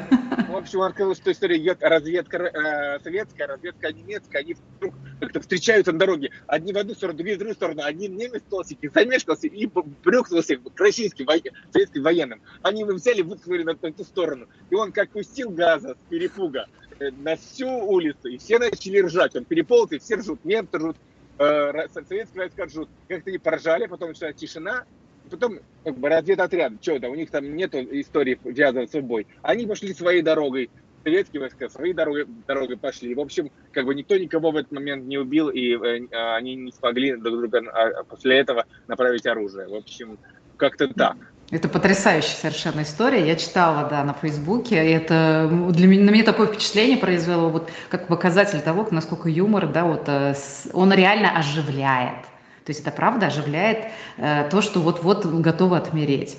В 0.50 0.56
общем, 0.56 0.80
он 0.80 0.92
сказал, 0.94 1.16
что 1.16 1.32
история 1.32 1.58
идет 1.58 1.80
разведка 1.82 2.38
э, 2.38 3.00
советская, 3.04 3.48
разведка 3.48 3.92
немецкая, 3.92 4.40
они 4.40 4.56
вдруг 4.78 4.94
как-то 5.20 5.42
встречаются 5.42 5.92
на 5.92 6.00
дороге, 6.00 6.32
одни 6.48 6.74
в 6.74 6.78
одну 6.78 6.94
сторону, 6.94 7.18
другие 7.18 7.36
в 7.36 7.40
другую 7.40 7.56
сторону, 7.56 7.82
один 7.84 8.16
немец 8.16 8.42
толстенький, 8.50 8.90
замешкался 9.16 9.48
и 9.48 9.70
брюхнулся 10.04 10.58
к 10.58 10.80
российским 10.80 11.28
советским 11.72 12.04
военным. 12.04 12.42
Они 12.62 12.82
его 12.82 12.94
взяли, 12.94 13.22
выткнули 13.22 13.64
на, 13.64 13.76
ту 13.76 14.04
сторону. 14.04 14.48
И 14.70 14.76
он 14.76 14.92
как 14.92 15.10
пустил 15.10 15.50
газа 15.50 15.96
с 15.96 16.10
перепуга 16.10 16.68
э, 17.00 17.12
на 17.12 17.36
всю 17.36 17.68
улицу, 17.68 18.28
и 18.28 18.38
все 18.38 18.60
начали 18.60 19.02
ржать. 19.02 19.36
Он 19.36 19.46
переполз, 19.46 19.92
и 19.92 20.00
все 20.00 20.16
ржут, 20.16 20.44
немцы 20.44 20.78
ржут, 20.78 20.98
э, 21.40 21.88
советские 21.94 22.28
войска 22.44 22.66
ржут. 22.66 22.90
Как-то 23.08 23.30
они 23.30 23.38
поржали, 23.38 23.88
потом 23.88 24.10
начала 24.10 24.34
тишина, 24.34 24.86
потом 25.30 25.60
как 25.84 25.98
бы 25.98 26.10
разведотряд, 26.10 26.74
что 26.82 27.00
то 27.00 27.10
у 27.10 27.16
них 27.16 27.30
там 27.32 27.56
нет 27.56 27.74
истории 27.76 28.40
ввязываться 28.44 29.02
в 29.02 29.04
бой. 29.04 29.28
Они 29.42 29.66
пошли 29.66 29.94
своей 29.94 30.22
дорогой, 30.22 30.70
советские 31.06 31.42
войска 31.42 31.70
своей 31.70 31.94
дорогой, 31.94 32.26
дорогой 32.48 32.78
пошли. 32.78 33.14
В 33.14 33.20
общем, 33.20 33.52
как 33.72 33.86
бы 33.86 33.94
никто 33.94 34.18
никого 34.18 34.52
в 34.52 34.56
этот 34.56 34.72
момент 34.72 35.06
не 35.06 35.20
убил, 35.20 35.50
и 35.50 35.76
э, 35.76 36.08
они 36.36 36.56
не 36.56 36.72
смогли 36.72 37.16
друг 37.16 37.38
друга 37.38 37.62
а, 37.72 38.04
после 38.04 38.40
этого 38.40 38.66
направить 38.88 39.26
оружие. 39.28 39.68
В 39.68 39.76
общем, 39.76 40.18
как-то 40.58 40.88
так. 40.88 41.16
Это 41.52 41.70
потрясающая 41.70 42.36
совершенно 42.36 42.82
история. 42.82 43.28
Я 43.28 43.36
читала, 43.36 43.88
да, 43.88 44.04
на 44.04 44.14
Фейсбуке. 44.14 44.84
И 44.84 44.94
это 44.94 45.48
для 45.70 45.88
меня, 45.88 46.06
на 46.06 46.10
меня 46.10 46.24
такое 46.24 46.48
впечатление 46.48 46.98
произвело, 46.98 47.50
вот 47.50 47.70
как 47.90 48.08
показатель 48.08 48.62
того, 48.62 48.88
насколько 48.90 49.30
юмор, 49.30 49.68
да, 49.68 49.86
вот 49.86 50.06
э, 50.08 50.34
он 50.74 50.92
реально 50.92 51.38
оживляет. 51.38 52.26
То 52.66 52.72
есть 52.72 52.82
это 52.82 52.90
правда 52.90 53.28
оживляет 53.28 53.90
э, 54.18 54.48
то, 54.50 54.60
что 54.64 54.80
вот-вот 54.80 55.24
готово 55.24 55.78
отмереть. 55.78 56.36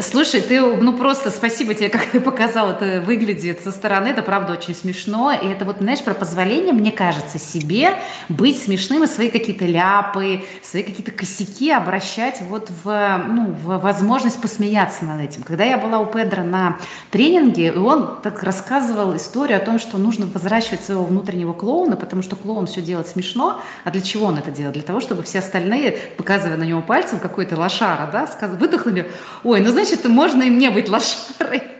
Слушай, 0.00 0.40
ты, 0.40 0.60
ну 0.60 0.96
просто 0.96 1.30
спасибо 1.32 1.74
тебе, 1.74 1.88
как 1.90 2.06
ты 2.12 2.20
показал, 2.20 2.70
это 2.70 3.02
выглядит 3.04 3.64
со 3.64 3.72
стороны, 3.72 4.06
это 4.06 4.22
правда 4.22 4.52
очень 4.52 4.76
смешно. 4.76 5.32
И 5.32 5.48
это 5.48 5.64
вот, 5.64 5.78
знаешь, 5.78 6.00
про 6.04 6.14
позволение, 6.14 6.72
мне 6.72 6.92
кажется, 6.92 7.40
себе 7.40 7.96
быть 8.28 8.62
смешным 8.62 9.02
и 9.02 9.08
свои 9.08 9.30
какие-то 9.30 9.64
ляпы, 9.64 10.44
свои 10.62 10.84
какие-то 10.84 11.10
косяки 11.10 11.72
обращать 11.72 12.40
вот 12.42 12.70
в, 12.84 13.24
ну, 13.26 13.46
в 13.46 13.78
возможность 13.78 14.40
посмеяться 14.40 15.04
над 15.04 15.22
этим. 15.22 15.42
Когда 15.42 15.64
я 15.64 15.76
была 15.76 15.98
у 15.98 16.06
Педра 16.06 16.44
на 16.44 16.78
тренинге, 17.10 17.72
и 17.74 17.76
он 17.76 18.20
так 18.22 18.44
рассказывал 18.44 19.16
историю 19.16 19.56
о 19.56 19.60
том, 19.60 19.80
что 19.80 19.98
нужно 19.98 20.26
возвращать 20.26 20.84
своего 20.84 21.02
внутреннего 21.02 21.52
клоуна, 21.52 21.96
потому 21.96 22.22
что 22.22 22.36
клоун 22.36 22.68
все 22.68 22.80
делает 22.80 23.08
смешно. 23.08 23.60
А 23.82 23.90
для 23.90 24.02
чего 24.02 24.26
он 24.26 24.38
это 24.38 24.52
делает? 24.52 24.74
Для 24.74 24.84
того, 24.84 25.00
чтобы 25.00 25.24
все 25.24 25.40
остальные 25.40 25.63
остальные, 25.64 25.98
показывая 26.16 26.56
на 26.56 26.64
него 26.64 26.82
пальцем, 26.82 27.18
какой-то 27.18 27.56
лошара, 27.56 28.08
да, 28.12 28.28
выдохнули, 28.48 29.10
ой, 29.42 29.60
ну, 29.60 29.70
значит, 29.70 30.04
можно 30.04 30.42
и 30.42 30.50
мне 30.50 30.70
быть 30.70 30.88
лошарой. 30.88 31.62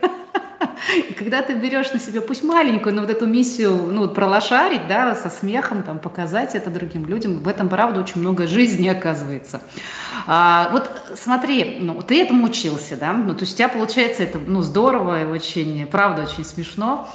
И 1.09 1.13
когда 1.13 1.41
ты 1.41 1.53
берешь 1.53 1.91
на 1.93 1.99
себя, 1.99 2.21
пусть 2.21 2.43
маленькую, 2.43 2.95
но 2.95 3.01
вот 3.01 3.09
эту 3.09 3.25
миссию, 3.25 3.71
ну, 3.71 4.01
вот 4.01 4.13
пролошарить, 4.13 4.87
да, 4.87 5.15
со 5.15 5.29
смехом, 5.29 5.83
там, 5.83 5.99
показать 5.99 6.53
это 6.53 6.69
другим 6.69 7.05
людям, 7.05 7.39
в 7.39 7.47
этом, 7.47 7.69
правда, 7.69 8.01
очень 8.01 8.21
много 8.21 8.45
жизни 8.45 8.87
оказывается. 8.87 9.61
А, 10.27 10.69
вот 10.71 10.89
смотри, 11.21 11.77
ну, 11.79 12.01
ты 12.01 12.21
этому 12.21 12.45
учился, 12.45 12.97
да, 12.97 13.13
ну, 13.13 13.33
то 13.33 13.41
есть 13.41 13.53
у 13.53 13.57
тебя 13.57 13.69
получается 13.69 14.23
это, 14.23 14.37
ну, 14.37 14.61
здорово 14.61 15.23
и 15.23 15.25
очень, 15.25 15.85
правда, 15.87 16.23
очень 16.23 16.45
смешно. 16.45 17.09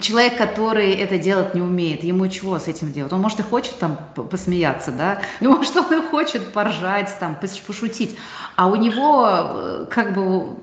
Человек, 0.00 0.38
который 0.38 0.92
это 0.92 1.18
делать 1.18 1.54
не 1.56 1.60
умеет, 1.60 2.04
ему 2.04 2.28
чего 2.28 2.60
с 2.60 2.68
этим 2.68 2.92
делать? 2.92 3.12
Он, 3.12 3.20
может, 3.20 3.40
и 3.40 3.42
хочет 3.42 3.78
там 3.78 3.98
посмеяться, 4.14 4.92
да? 4.92 5.22
Ну, 5.40 5.56
может, 5.56 5.74
он 5.76 5.92
и 5.92 6.08
хочет 6.08 6.52
поржать, 6.52 7.12
там, 7.18 7.34
пошутить. 7.34 8.16
А 8.54 8.68
у 8.68 8.76
него 8.76 9.26
э, 9.28 9.86
как 9.90 10.14
бы 10.14 10.56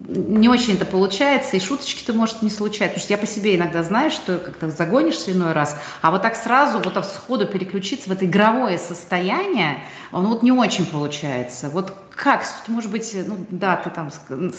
не 0.00 0.48
очень 0.48 0.74
это 0.74 0.86
получается, 0.86 1.56
и 1.56 1.60
шуточки-то, 1.60 2.12
может, 2.12 2.42
не 2.42 2.50
случаются. 2.50 3.00
Потому 3.00 3.04
что 3.04 3.12
я 3.12 3.18
по 3.18 3.26
себе 3.26 3.56
иногда 3.56 3.82
знаю, 3.82 4.10
что 4.10 4.38
как-то 4.38 4.70
загонишься 4.70 5.32
иной 5.32 5.52
раз, 5.52 5.76
а 6.02 6.10
вот 6.10 6.22
так 6.22 6.36
сразу, 6.36 6.78
вот 6.78 6.94
так 6.94 7.04
сходу 7.04 7.46
переключиться 7.46 8.08
в 8.08 8.12
это 8.12 8.24
игровое 8.24 8.78
состояние, 8.78 9.82
ну 10.12 10.28
вот 10.28 10.42
не 10.42 10.52
очень 10.52 10.86
получается. 10.86 11.68
Вот 11.68 11.92
как, 12.10 12.44
может 12.68 12.90
быть, 12.90 13.12
ну 13.26 13.44
да, 13.50 13.76
ты 13.76 13.90
там 13.90 14.10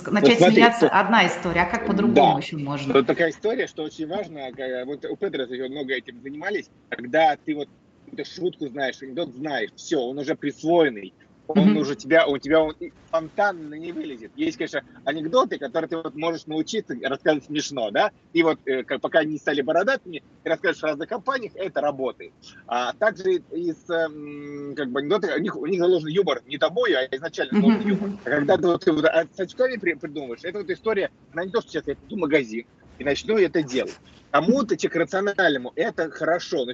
начать 0.07 0.39
вот 0.39 0.49
смеяться, 0.49 0.87
что... 0.87 0.99
одна 0.99 1.27
история, 1.27 1.61
а 1.61 1.65
как 1.65 1.87
по-другому 1.87 2.33
да. 2.33 2.39
еще 2.39 2.57
можно? 2.57 2.93
Вот 2.93 3.07
такая 3.07 3.31
история, 3.31 3.67
что 3.67 3.83
очень 3.83 4.07
важно, 4.07 4.49
вот 4.85 5.05
у 5.05 5.15
Петра 5.15 5.45
много 5.69 5.93
этим 5.93 6.21
занимались, 6.21 6.69
когда 6.89 7.37
ты 7.37 7.55
вот 7.55 7.69
эту 8.11 8.25
шутку 8.29 8.67
знаешь, 8.67 9.01
анекдот 9.01 9.33
знаешь, 9.35 9.69
все, 9.75 9.97
он 9.97 10.17
уже 10.17 10.35
присвоенный, 10.35 11.13
он 11.49 11.75
mm-hmm. 11.75 11.79
уже 11.79 11.95
тебя, 11.95 12.27
у 12.27 12.37
тебя 12.37 12.61
он 12.61 12.75
фонтанно 13.09 13.73
не 13.73 13.91
вылезет. 13.91 14.31
Есть, 14.35 14.57
конечно, 14.57 14.83
анекдоты, 15.03 15.57
которые 15.57 15.89
ты 15.89 15.97
вот 15.97 16.15
можешь 16.15 16.45
научиться 16.45 16.95
рассказывать 17.01 17.45
смешно, 17.45 17.89
да, 17.89 18.11
и 18.33 18.43
вот 18.43 18.59
э, 18.65 18.83
как, 18.83 19.01
пока 19.01 19.23
не 19.23 19.37
стали 19.39 19.61
бородатыми, 19.61 20.21
ты 20.43 20.49
расскажешь 20.49 20.81
в 20.81 20.85
разных 20.85 21.09
компаниях, 21.09 21.53
это 21.55 21.81
работает. 21.81 22.33
А 22.67 22.93
также 22.93 23.41
из 23.51 23.77
э, 23.89 24.75
как 24.75 24.89
бы 24.91 24.99
анекдоты, 24.99 25.33
у 25.35 25.39
них, 25.39 25.55
у 25.55 25.65
них 25.65 25.79
заложен 25.79 26.09
юмор 26.09 26.43
не 26.45 26.59
тобой, 26.59 26.93
а 26.93 27.07
изначально 27.15 27.59
заложен 27.59 27.81
mm-hmm. 27.81 27.89
юмор. 27.89 28.19
А 28.25 28.29
когда 28.29 28.57
ты 28.57 28.67
вот, 28.67 28.85
ты 28.85 28.91
вот 28.91 29.05
с 29.05 29.39
очками 29.39 29.77
при, 29.77 29.93
придумаешь, 29.93 30.41
это 30.43 30.59
вот 30.59 30.69
история, 30.69 31.09
она 31.33 31.45
не 31.45 31.51
то, 31.51 31.61
что 31.61 31.71
сейчас 31.71 31.87
я 31.87 31.93
иду 31.93 32.15
в 32.15 32.19
магазин 32.19 32.65
и 32.99 33.03
начну 33.03 33.37
это 33.37 33.63
делать. 33.63 33.97
Кому-то, 34.29 34.77
к 34.77 34.95
рациональному, 34.95 35.73
это 35.75 36.11
хорошо, 36.11 36.65
но 36.65 36.73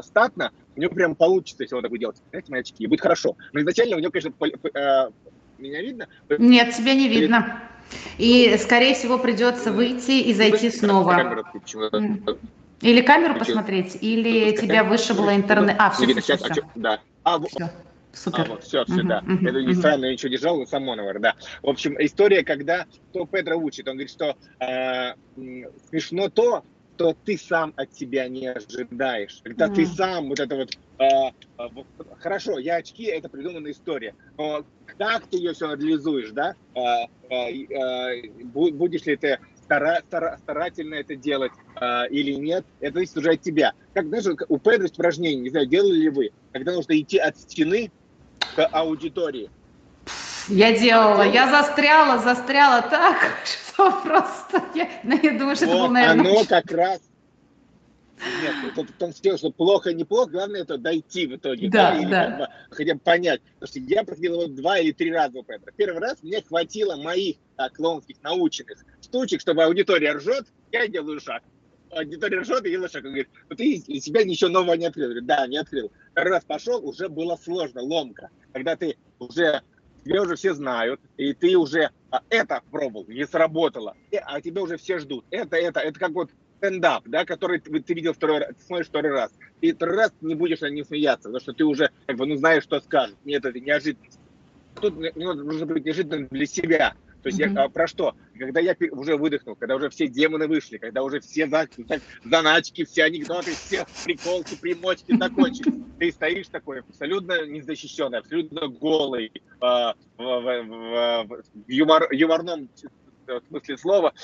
статно, 0.00 0.50
у 0.76 0.80
него 0.80 0.94
прям 0.94 1.14
получится, 1.14 1.62
если 1.62 1.74
он 1.74 1.82
так 1.82 1.90
будет 1.90 2.00
делать. 2.00 2.16
Знаете, 2.30 2.50
мои 2.52 2.60
очки, 2.60 2.84
и 2.84 2.86
будет 2.86 3.00
хорошо. 3.00 3.36
Но 3.52 3.60
изначально 3.60 3.96
у 3.96 3.98
него, 4.00 4.10
конечно, 4.10 4.32
э, 4.40 5.10
меня 5.58 5.82
видно? 5.82 6.08
Нет, 6.38 6.74
тебя 6.74 6.94
не 6.94 7.08
видно. 7.08 7.62
И, 8.18 8.56
скорее 8.58 8.94
всего, 8.94 9.18
придется 9.18 9.72
выйти 9.72 10.22
и 10.22 10.34
зайти 10.34 10.70
снова. 10.70 11.44
Или 12.82 13.00
камеру 13.00 13.38
посмотреть, 13.38 13.96
или 14.00 14.54
тебя 14.54 14.84
вышибло 14.84 15.34
интернет. 15.34 15.76
А, 15.78 15.90
все, 15.90 16.06
все, 16.20 16.36
все. 16.36 16.62
Да. 16.74 17.00
А, 17.24 17.40
все. 17.40 17.70
Супер. 18.12 18.40
А, 18.40 18.44
вот, 18.46 18.64
все, 18.64 18.84
все, 18.84 19.00
uh-huh, 19.00 19.06
да. 19.06 19.22
Uh-huh, 19.26 19.48
Это 19.48 19.62
неправильно 19.62 20.06
uh-huh. 20.06 20.12
ничего 20.12 20.30
держал, 20.30 20.58
но 20.58 20.64
Самонова, 20.64 21.18
да. 21.18 21.34
В 21.62 21.68
общем, 21.68 21.96
история, 21.98 22.42
когда 22.44 22.86
что 23.10 23.26
Петра 23.26 23.56
учит, 23.56 23.86
он 23.88 23.94
говорит, 23.94 24.10
что 24.10 24.36
э, 24.58 25.14
смешно 25.90 26.30
то, 26.30 26.64
что 26.96 27.14
ты 27.24 27.36
сам 27.36 27.74
от 27.76 27.94
себя 27.94 28.26
не 28.28 28.46
ожидаешь. 28.46 29.40
Когда 29.44 29.68
mm. 29.68 29.74
ты 29.74 29.86
сам 29.86 30.28
вот 30.30 30.40
это 30.40 30.56
вот, 30.56 30.70
э, 30.98 31.04
э, 31.58 31.68
хорошо, 32.18 32.58
я 32.58 32.76
очки, 32.76 33.04
это 33.04 33.28
придуманная 33.28 33.72
история, 33.72 34.14
но 34.38 34.64
как 34.98 35.26
ты 35.26 35.36
ее 35.36 35.52
все 35.52 35.66
анализуешь, 35.66 36.30
да? 36.30 36.54
Э, 36.74 37.06
э, 37.28 37.64
э, 37.64 38.28
будешь 38.44 39.04
ли 39.04 39.16
ты 39.16 39.38
стара, 39.62 40.00
стара, 40.06 40.38
старательно 40.42 40.94
это 40.94 41.16
делать 41.16 41.52
э, 41.78 42.08
или 42.08 42.32
нет, 42.32 42.64
это 42.80 42.94
зависит 42.94 43.16
уже 43.18 43.32
от 43.32 43.42
тебя. 43.42 43.74
Как, 43.92 44.06
знаешь, 44.06 44.24
у 44.48 44.58
Педро 44.58 44.86
упражнение, 44.86 45.42
не 45.42 45.50
знаю, 45.50 45.66
делали 45.66 45.98
ли 45.98 46.08
вы, 46.08 46.30
когда 46.52 46.72
нужно 46.72 46.98
идти 46.98 47.18
от 47.18 47.36
стены 47.36 47.90
к 48.54 48.66
аудитории. 48.68 49.50
Я 50.48 50.78
делала, 50.78 51.22
я 51.22 51.50
застряла, 51.50 52.18
застряла 52.22 52.80
так, 52.82 53.18
что 53.76 53.90
просто, 54.04 54.64
я, 54.74 54.88
ну, 55.04 55.18
я 55.22 55.38
думаю, 55.38 55.56
что 55.56 55.66
вот, 55.66 55.72
это 55.72 55.82
было, 55.82 55.88
наверное... 55.88 56.30
Оно 56.30 56.44
как 56.44 56.70
раз 56.70 57.00
нет, 58.18 58.54
это 58.72 58.82
в 58.82 58.92
том 58.92 59.12
смысле, 59.12 59.36
что 59.36 59.50
плохо, 59.50 59.92
неплохо, 59.92 60.30
главное 60.30 60.62
это 60.62 60.78
дойти 60.78 61.26
в 61.26 61.36
итоге, 61.36 61.68
да, 61.68 61.90
да, 61.90 61.98
или 61.98 62.10
да. 62.10 62.50
Хотя 62.70 62.94
бы 62.94 63.00
понять. 63.00 63.42
Потому 63.58 63.68
что 63.68 63.80
я 63.80 64.04
проходил 64.04 64.40
его 64.40 64.46
два 64.46 64.78
или 64.78 64.92
три 64.92 65.12
раза 65.12 65.40
это. 65.46 65.70
Первый 65.76 66.00
раз 66.00 66.22
мне 66.22 66.40
хватило 66.40 66.96
моих 66.96 67.36
а, 67.56 67.68
клоунских 67.68 68.16
наученных 68.22 68.86
штучек, 69.02 69.42
чтобы 69.42 69.64
аудитория 69.64 70.12
ржет, 70.12 70.46
я 70.72 70.88
делаю 70.88 71.20
шаг. 71.20 71.42
Аудитория 71.90 72.40
ржет, 72.40 72.64
и 72.64 72.70
делаю 72.70 72.88
шаг. 72.88 73.04
Он 73.04 73.10
говорит, 73.10 73.28
ну 73.50 73.56
ты 73.56 73.72
из 73.74 74.04
себя 74.04 74.24
ничего 74.24 74.48
нового 74.48 74.72
не 74.74 74.86
открыл. 74.86 75.08
говорю, 75.08 75.26
да, 75.26 75.46
не 75.46 75.58
открыл. 75.58 75.92
Второй 76.12 76.32
раз 76.32 76.44
пошел, 76.44 76.88
уже 76.88 77.10
было 77.10 77.36
сложно, 77.36 77.82
ломка. 77.82 78.30
Когда 78.54 78.76
ты 78.76 78.96
уже 79.18 79.60
тебя 80.06 80.22
уже 80.22 80.36
все 80.36 80.54
знают, 80.54 81.00
и 81.16 81.34
ты 81.34 81.56
уже 81.56 81.90
а, 82.10 82.22
это 82.30 82.62
пробовал, 82.70 83.06
не 83.08 83.26
сработало, 83.26 83.96
и, 84.10 84.16
а 84.16 84.40
тебя 84.40 84.62
уже 84.62 84.76
все 84.76 84.98
ждут. 84.98 85.24
Это, 85.30 85.56
это, 85.56 85.80
это 85.80 85.98
как 85.98 86.12
вот 86.12 86.30
стендап, 86.58 87.04
да, 87.06 87.24
который 87.24 87.60
ты, 87.60 87.80
ты 87.80 87.94
видел 87.94 88.12
второй 88.12 88.38
раз, 88.38 88.50
смотришь 88.66 88.88
второй 88.88 89.12
раз. 89.12 89.32
И 89.60 89.72
второй 89.72 89.96
раз 89.96 90.12
не 90.20 90.34
будешь 90.34 90.60
на 90.60 90.70
ним 90.70 90.84
смеяться, 90.84 91.28
потому 91.28 91.40
что 91.40 91.52
ты 91.52 91.64
уже 91.64 91.90
как 92.06 92.16
бы, 92.16 92.26
ну, 92.26 92.36
знаешь, 92.36 92.62
что 92.62 92.80
скажут. 92.80 93.16
Нет, 93.24 93.44
это 93.44 93.58
неожиданность. 93.58 94.18
Тут 94.80 94.98
нужно 95.16 95.66
быть 95.66 95.84
неожиданным 95.84 96.28
для 96.30 96.46
себя. 96.46 96.94
То 97.26 97.30
есть 97.30 97.40
mm-hmm. 97.40 97.54
я 97.54 97.64
а, 97.64 97.68
про 97.68 97.88
что? 97.88 98.14
Когда 98.38 98.60
я 98.60 98.76
уже 98.92 99.16
выдохнул, 99.16 99.56
когда 99.56 99.74
уже 99.74 99.90
все 99.90 100.06
демоны 100.06 100.46
вышли, 100.46 100.78
когда 100.78 101.02
уже 101.02 101.18
все 101.18 101.48
за, 101.48 101.66
заначки, 102.24 102.84
все 102.84 103.02
анекдоты, 103.02 103.50
все 103.50 103.84
приколки, 104.04 104.54
примочки 104.54 105.18
закончились, 105.18 105.74
ты 105.98 106.12
стоишь 106.12 106.46
такой 106.46 106.82
абсолютно 106.82 107.44
незащищенный, 107.44 108.18
абсолютно 108.18 108.68
голый, 108.68 109.32
э, 109.34 109.58
в, 109.60 109.92
в, 110.18 110.62
в, 110.62 111.26
в 111.26 111.68
юмор, 111.68 112.12
юморном 112.12 112.70
смысле 113.48 113.76
слова, 113.76 114.14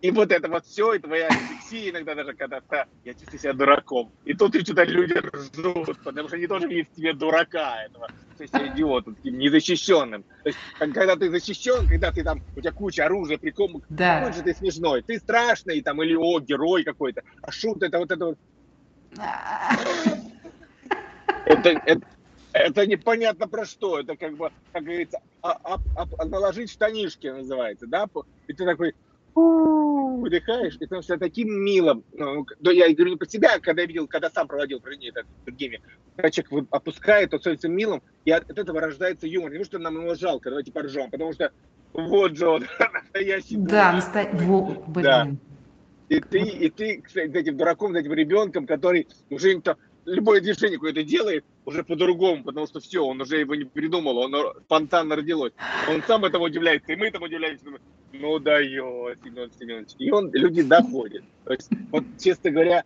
и 0.00 0.10
вот 0.10 0.32
это 0.32 0.48
вот 0.48 0.66
все, 0.66 0.94
и 0.94 0.98
твоя 0.98 1.30
сексия 1.64 1.90
иногда 1.90 2.14
даже 2.14 2.34
когда 2.34 2.60
то 2.60 2.86
я 3.04 3.14
чувствую 3.14 3.40
себя 3.40 3.52
дураком. 3.52 4.12
И 4.24 4.34
тут 4.34 4.54
что-то 4.54 4.84
люди 4.84 5.14
ржут, 5.14 5.98
потому 6.02 6.28
что 6.28 6.36
они 6.36 6.46
тоже 6.46 6.66
видят 6.68 6.88
в 6.92 6.96
тебе 6.96 7.12
дурака 7.12 7.82
этого, 7.84 8.08
то 8.36 8.42
есть 8.42 8.54
идиота, 8.54 9.12
таким 9.12 9.38
незащищенным. 9.38 10.22
То 10.22 10.48
есть, 10.48 10.58
когда 10.78 11.16
ты 11.16 11.30
защищен, 11.30 11.88
когда 11.88 12.12
ты 12.12 12.22
там, 12.22 12.42
у 12.56 12.60
тебя 12.60 12.72
куча 12.72 13.04
оружия, 13.04 13.38
прикол, 13.38 13.82
да. 13.88 14.20
какой 14.20 14.34
же 14.34 14.42
ты 14.42 14.54
смешной, 14.54 15.02
ты 15.02 15.18
страшный 15.18 15.80
там, 15.82 16.02
или 16.02 16.14
о, 16.14 16.40
герой 16.40 16.84
какой-то, 16.84 17.22
а 17.42 17.50
шут 17.50 17.82
это 17.82 17.98
вот 17.98 18.10
это 18.10 18.24
вот. 18.26 18.38
Это, 21.46 21.68
это, 21.68 22.06
это 22.52 22.86
непонятно 22.86 23.46
про 23.46 23.66
что. 23.66 24.00
Это 24.00 24.16
как 24.16 24.36
бы, 24.36 24.50
как 24.72 24.82
говорится, 24.82 25.20
а, 25.42 25.52
а, 25.62 25.78
а, 26.18 26.24
наложить 26.24 26.70
штанишки 26.70 27.26
называется, 27.26 27.86
да? 27.86 28.08
И 28.48 28.54
ты 28.54 28.64
такой, 28.64 28.94
выдыхаешь, 30.20 30.76
и 30.80 30.86
становишься 30.86 31.18
таким 31.18 31.52
милым. 31.52 32.04
Ну, 32.12 32.46
я 32.60 32.92
говорю 32.92 33.12
не 33.12 33.16
про 33.16 33.26
себя, 33.26 33.58
когда 33.58 33.82
я 33.82 33.88
видел, 33.88 34.06
когда 34.06 34.30
сам 34.30 34.48
проводил 34.48 34.80
пройдение 34.80 35.10
это 35.10 35.22
с 35.22 35.44
другими. 35.44 35.80
Когда 36.16 36.30
человек 36.30 36.68
опускает, 36.70 37.34
он 37.34 37.40
становится 37.40 37.68
милым, 37.68 38.02
и 38.24 38.30
от, 38.30 38.50
от 38.50 38.58
этого 38.58 38.80
рождается 38.80 39.26
юмор. 39.26 39.52
Не 39.52 39.58
потому 39.58 39.64
что 39.64 39.78
нам 39.78 40.02
его 40.02 40.14
жалко, 40.14 40.50
давайте 40.50 40.72
поржем, 40.72 41.10
потому 41.10 41.32
что 41.32 41.52
вот 41.92 42.32
Джон, 42.32 42.66
настоящий. 42.92 43.56
Да, 43.56 43.92
настоящий. 43.92 45.02
Да. 45.02 45.30
И 46.08 46.20
ты, 46.20 46.38
и 46.38 46.70
ты, 46.70 47.02
кстати, 47.02 47.30
этим 47.30 47.56
дураком, 47.56 47.94
этим 47.94 48.12
ребенком, 48.12 48.66
который 48.66 49.08
уже 49.30 49.58
то 49.60 49.76
любое 50.04 50.40
движение 50.40 50.76
какое-то 50.76 51.02
делает 51.02 51.44
уже 51.64 51.82
по-другому, 51.82 52.44
потому 52.44 52.66
что 52.66 52.80
все, 52.80 53.04
он 53.04 53.20
уже 53.20 53.38
его 53.38 53.54
не 53.54 53.64
придумал, 53.64 54.18
он 54.18 54.34
спонтанно 54.64 55.16
родилось. 55.16 55.52
Он 55.88 56.02
сам 56.06 56.24
этому 56.24 56.44
удивляется, 56.44 56.92
и 56.92 56.96
мы 56.96 57.06
этому 57.06 57.26
удивляемся. 57.26 57.64
Ну 58.20 58.38
дает, 58.38 59.18
Семен 59.24 59.50
Семенович. 59.58 59.88
И 59.98 60.10
он, 60.10 60.30
люди 60.32 60.62
доходят. 60.62 61.24
То 61.44 61.52
есть, 61.52 61.68
вот, 61.90 62.04
честно 62.20 62.50
говоря, 62.50 62.84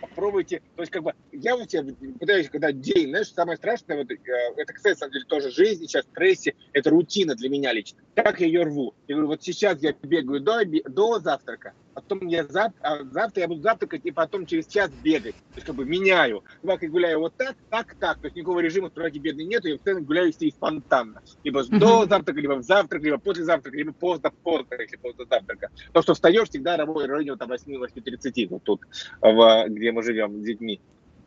попробуйте, 0.00 0.62
то 0.74 0.82
есть, 0.82 0.90
как 0.90 1.04
бы, 1.04 1.14
я 1.32 1.56
вот 1.56 1.70
себе 1.70 1.94
пытаюсь, 2.18 2.48
когда 2.48 2.72
день, 2.72 3.10
знаешь, 3.10 3.32
самое 3.32 3.56
страшное, 3.56 3.98
вот, 3.98 4.10
э, 4.10 4.16
это, 4.56 4.72
кстати, 4.72 4.94
на 4.94 4.98
самом 4.98 5.12
деле, 5.12 5.24
тоже 5.26 5.50
жизни, 5.50 5.86
сейчас 5.86 6.04
стрессе, 6.06 6.54
это 6.72 6.90
рутина 6.90 7.36
для 7.36 7.48
меня 7.48 7.72
лично. 7.72 8.00
Как 8.14 8.40
я 8.40 8.46
ее 8.46 8.64
рву? 8.64 8.94
Я 9.06 9.14
говорю, 9.14 9.28
вот 9.28 9.42
сейчас 9.42 9.80
я 9.80 9.94
бегаю 10.02 10.40
до, 10.40 10.62
до 10.64 11.20
завтрака, 11.20 11.72
потом 11.94 12.26
я 12.26 12.44
зав... 12.44 12.72
а 12.80 13.04
завтра 13.04 13.42
я 13.42 13.48
буду 13.48 13.62
завтракать 13.62 14.02
и 14.04 14.10
потом 14.10 14.46
через 14.46 14.66
час 14.66 14.90
бегать. 15.02 15.34
То 15.34 15.54
есть 15.56 15.66
как 15.66 15.76
бы 15.76 15.84
меняю. 15.84 16.44
Бывает, 16.62 16.82
я 16.82 16.88
гуляю 16.88 17.20
вот 17.20 17.34
так, 17.36 17.56
так, 17.70 17.94
так. 17.94 18.18
То 18.18 18.26
есть 18.26 18.36
никакого 18.36 18.60
режима 18.60 18.88
справки 18.88 19.18
бедный 19.18 19.44
нету, 19.44 19.68
я 19.68 19.76
постоянно 19.76 20.02
гуляю 20.02 20.32
себе 20.32 20.50
спонтанно. 20.50 21.22
Либо 21.44 21.60
mm-hmm. 21.60 21.78
до 21.78 22.06
завтрака, 22.06 22.40
либо 22.40 22.54
в 22.54 22.62
завтрак, 22.62 23.02
либо 23.02 23.18
после 23.18 23.44
завтрака, 23.44 23.76
либо 23.76 23.92
поздно, 23.92 24.32
поздно, 24.42 24.74
если 24.78 24.96
после 24.96 25.26
завтрака. 25.26 25.70
То, 25.92 26.02
что 26.02 26.14
встаешь 26.14 26.48
всегда 26.48 26.84
в 26.84 27.06
районе 27.06 27.36
там 27.36 27.52
8-8.30, 27.52 28.48
вот 28.50 28.62
тут, 28.64 28.80
в, 29.20 29.64
где 29.68 29.92
мы 29.92 30.02
живем 30.02 30.40
с 30.40 30.44
детьми. 30.44 30.80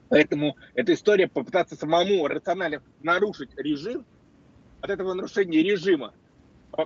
Поэтому 0.10 0.56
эта 0.74 0.94
история 0.94 1.28
попытаться 1.28 1.76
самому 1.76 2.28
рационально 2.28 2.82
нарушить 3.02 3.50
режим, 3.58 4.06
от 4.82 4.90
этого 4.90 5.14
нарушения 5.14 5.64
режима 5.64 6.14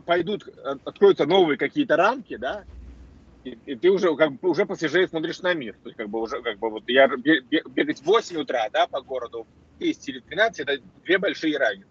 пойдут, 0.06 0.48
откроются 0.86 1.26
новые 1.26 1.58
какие-то 1.58 1.98
рамки, 1.98 2.38
да, 2.38 2.64
и, 3.44 3.58
и 3.66 3.76
ты 3.76 3.90
уже 3.90 4.16
как 4.16 4.40
бы 4.40 4.50
уже 4.50 4.66
посвежее 4.66 5.08
смотришь 5.08 5.42
на 5.42 5.54
мир. 5.54 5.76
То 5.84 5.90
есть 5.90 5.98
как 5.98 6.10
бы 6.10 6.22
уже 6.22 6.42
как 6.42 6.60
бы 6.60 6.70
вот 6.70 6.84
я 6.88 7.08
бегать 7.08 8.00
в 8.00 8.06
8 8.06 8.38
утра, 8.38 8.70
да, 8.72 8.88
по 8.88 9.02
городу, 9.02 9.48
10 9.80 10.10
или 10.10 10.20
12, 10.20 10.60
это 10.60 10.84
две 11.04 11.18
большие 11.18 11.58
разницы. 11.58 11.90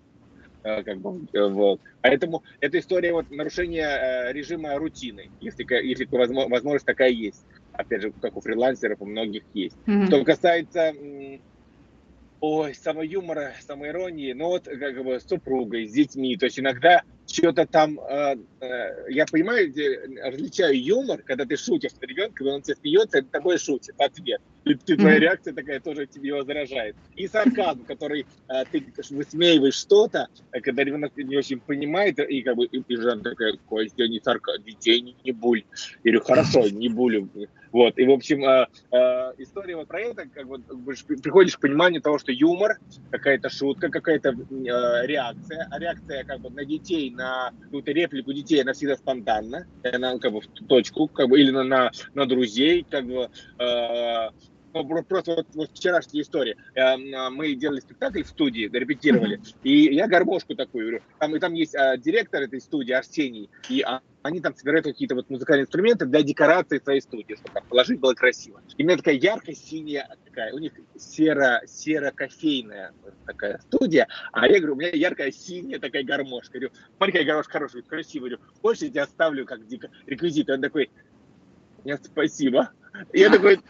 Э, 0.63 0.83
как 0.83 0.99
бы, 0.99 1.27
э, 1.33 1.49
вот. 1.49 1.81
Поэтому 2.03 2.45
эта 2.61 2.79
история 2.79 3.13
вот 3.13 3.31
нарушения 3.31 3.87
э, 3.87 4.33
режима 4.33 4.75
рутины, 4.77 5.31
если, 5.41 5.67
если 5.85 6.07
возможность 6.11 6.85
такая 6.85 7.11
есть. 7.11 7.45
Опять 7.73 8.03
же, 8.03 8.13
как 8.21 8.37
у 8.37 8.41
фрилансеров 8.41 9.01
у 9.01 9.07
многих 9.07 9.43
есть. 9.55 9.77
Mm-hmm. 9.87 10.07
Что 10.07 10.25
касается 10.25 10.93
ой, 12.41 12.75
самоюмора, 12.75 13.55
самоиронии, 13.61 14.33
но 14.33 14.49
вот 14.49 14.65
как 14.65 15.03
бы 15.05 15.21
с 15.21 15.27
супругой, 15.27 15.87
с 15.87 15.93
детьми. 15.93 16.37
То 16.37 16.47
есть 16.47 16.59
иногда 16.59 17.03
что-то 17.33 17.67
там, 17.67 17.99
э, 18.01 18.37
э, 18.61 19.11
я 19.11 19.27
понимаю, 19.27 19.73
различаю 20.23 20.83
юмор, 20.83 21.23
когда 21.23 21.45
ты 21.45 21.57
шутишь 21.57 21.93
с 21.93 22.03
ребенком, 22.03 22.35
когда 22.35 22.55
он 22.55 22.63
тебе 22.63 22.77
смеется, 22.77 23.19
это 23.19 23.29
такой 23.29 23.59
шутит, 23.59 23.95
ответ. 23.99 24.41
И 24.65 24.75
ты, 24.75 24.97
твоя 24.97 25.19
реакция 25.19 25.55
такая 25.55 25.81
тоже 25.81 26.07
тебе 26.07 26.35
возражает. 26.35 26.95
И 27.17 27.27
сарказм, 27.29 27.85
который 27.85 28.27
э, 28.49 28.65
ты 28.71 28.85
высмеиваешь 29.11 29.75
что-то, 29.75 30.29
э, 30.53 30.61
когда 30.61 30.85
ребенок 30.85 31.17
не 31.17 31.37
очень 31.37 31.61
понимает, 31.61 32.19
и 32.19 32.43
как 32.43 32.57
бы 32.57 32.67
и, 32.67 32.83
и 32.87 32.97
жена 32.97 33.23
такая, 33.23 33.57
Костя, 33.69 34.07
не 34.07 34.21
сарказм, 34.21 34.63
детей 34.65 35.01
не, 35.01 35.17
не 35.25 35.33
буль. 35.33 35.65
Я 36.05 36.13
говорю, 36.13 36.25
хорошо, 36.25 36.69
не 36.71 36.89
булю. 36.89 37.29
Вот, 37.73 37.99
и, 37.99 38.05
в 38.05 38.11
общем, 38.11 38.45
э, 38.45 38.67
э, 38.91 39.33
история 39.39 39.77
вот 39.77 39.89
про 39.89 40.01
это, 40.01 40.29
как 40.29 40.47
бы, 40.49 40.59
приходишь 41.23 41.57
к 41.57 41.61
пониманию 41.61 42.03
того, 42.03 42.19
что 42.19 42.33
юмор, 42.33 42.79
какая-то 43.11 43.49
шутка, 43.49 43.89
какая-то 43.89 44.31
э, 44.31 45.07
реакция, 45.07 45.69
а 45.71 45.79
реакция 45.79 46.25
как 46.25 46.41
бы 46.41 46.51
на 46.51 46.65
детей, 46.65 47.11
на 47.21 47.53
какую-то 47.61 47.93
реплику 47.93 48.33
детей, 48.33 48.63
она 48.63 48.73
всегда 48.73 48.97
спонтанна, 48.97 49.67
она 49.83 50.19
как 50.19 50.33
бы 50.33 50.41
в 50.41 50.47
точку, 50.67 51.09
как 51.09 51.29
бы, 51.29 51.41
или 51.41 51.51
на, 51.51 51.65
на, 51.65 51.91
на 52.15 52.27
друзей, 52.27 52.87
как 52.89 53.07
бы, 53.07 53.29
э, 53.59 54.31
просто 54.73 55.35
вот, 55.37 55.47
вот 55.55 55.71
вчерашняя 55.73 56.23
история. 56.23 56.57
Э, 56.75 56.97
мы 57.31 57.55
делали 57.55 57.81
спектакль 57.81 58.23
в 58.23 58.29
студии, 58.29 58.69
репетировали, 58.73 59.41
и 59.63 59.95
я 59.95 60.07
гармошку 60.07 60.55
такую 60.55 60.81
говорю. 60.81 61.03
Там, 61.19 61.37
и 61.37 61.39
там 61.39 61.55
есть 61.55 61.75
а, 61.75 61.97
директор 61.97 62.43
этой 62.43 62.61
студии, 62.61 62.93
Арсений, 62.93 63.51
и 63.69 63.83
а, 63.83 64.01
они 64.23 64.41
там 64.41 64.55
собирают 64.55 64.87
какие-то 64.87 65.15
вот 65.15 65.31
музыкальные 65.31 65.65
инструменты 65.65 66.07
для 66.07 66.23
декорации 66.23 66.79
своей 66.79 67.01
студии, 67.01 67.35
чтобы 67.35 67.55
там 67.55 67.65
положить 67.67 68.01
было 68.01 68.15
красиво. 68.15 68.63
И 68.77 68.83
у 68.83 68.87
меня 68.87 68.97
такая 68.97 69.15
ярко-синяя 69.15 70.09
такая, 70.25 70.53
у 70.53 70.59
них 70.59 70.73
серо, 70.97 71.63
серо-кофейная 71.67 72.93
такая 73.27 73.59
студия, 73.59 74.09
а 74.33 74.47
я 74.47 74.59
говорю, 74.59 74.75
у 74.75 74.77
меня 74.77 74.91
яркая 74.91 75.33
синяя 75.33 75.79
такая 75.79 76.05
гармошка. 76.05 76.59
Говорю, 76.59 76.73
смотри, 76.97 77.13
какая 77.13 77.27
гармошка 77.27 77.53
хорошая, 77.53 77.83
красивая. 77.83 78.31
Говорю, 78.31 78.45
хочешь, 78.63 78.83
я 78.83 78.89
тебя 78.91 79.03
оставлю 79.05 79.47
как 79.47 79.61
реквизит? 80.07 80.51
Он 80.51 80.61
такой, 80.61 80.91
нет, 81.85 82.01
спасибо. 82.05 82.71
Я 83.13 83.31
такой, 83.31 83.61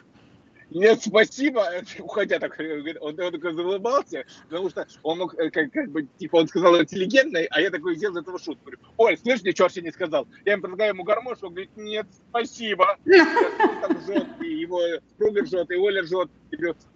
нет, 0.70 1.02
спасибо, 1.02 1.66
уходя 1.98 2.38
так, 2.38 2.58
он, 3.00 3.20
он 3.20 3.32
такой 3.32 3.54
заулыбался, 3.54 4.24
потому 4.48 4.70
что 4.70 4.86
он 5.02 5.18
мог, 5.18 5.34
э, 5.38 5.50
как, 5.50 5.72
как 5.72 5.90
бы, 5.90 6.06
типа, 6.18 6.36
он 6.36 6.48
сказал 6.48 6.80
интеллигентный, 6.80 7.46
а 7.46 7.60
я 7.60 7.70
такой 7.70 7.96
сделал 7.96 8.16
этого 8.16 8.38
шутку. 8.38 8.64
Говорю, 8.64 8.78
Оль, 8.96 9.18
слышишь, 9.18 9.42
мне 9.42 9.52
черт 9.52 9.74
не 9.76 9.90
сказал? 9.90 10.28
Я 10.44 10.52
ему 10.52 10.62
предлагаю 10.62 10.94
ему 10.94 11.02
гармошку, 11.02 11.46
он 11.46 11.54
говорит, 11.54 11.76
нет, 11.76 12.06
спасибо. 12.28 12.96
Там 13.04 14.00
жжет, 14.00 14.26
и 14.42 14.46
его 14.46 14.80
супруга 15.10 15.44
жжет, 15.44 15.70
и 15.70 15.76
Оля 15.76 16.04
жжет. 16.04 16.30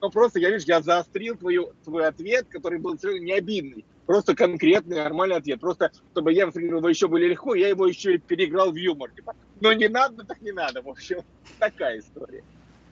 ну 0.00 0.10
просто, 0.10 0.38
я, 0.38 0.50
видишь, 0.50 0.66
я 0.66 0.80
заострил 0.80 1.36
твою, 1.36 1.72
твой 1.84 2.06
ответ, 2.06 2.46
который 2.48 2.78
был 2.78 2.96
совершенно 2.98 3.24
не 3.24 3.32
обидный. 3.32 3.84
Просто 4.06 4.36
конкретный, 4.36 4.96
нормальный 4.96 5.36
ответ. 5.36 5.60
Просто, 5.60 5.90
чтобы 6.12 6.32
я 6.32 6.44
его 6.44 6.88
еще 6.88 7.08
более 7.08 7.30
легко, 7.30 7.54
я 7.54 7.68
его 7.68 7.86
еще 7.86 8.14
и 8.14 8.18
переиграл 8.18 8.70
в 8.70 8.76
юмор. 8.76 9.10
Типа, 9.10 9.34
но 9.60 9.72
не 9.72 9.88
надо, 9.88 10.24
так 10.24 10.42
не 10.42 10.52
надо. 10.52 10.82
В 10.82 10.88
общем, 10.88 11.22
такая 11.58 11.98
история 11.98 12.44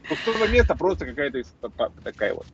пустого 0.09 0.47
места 0.49 0.75
просто 0.75 1.07
какая-то 1.07 1.43
такая 2.03 2.35
вот. 2.35 2.47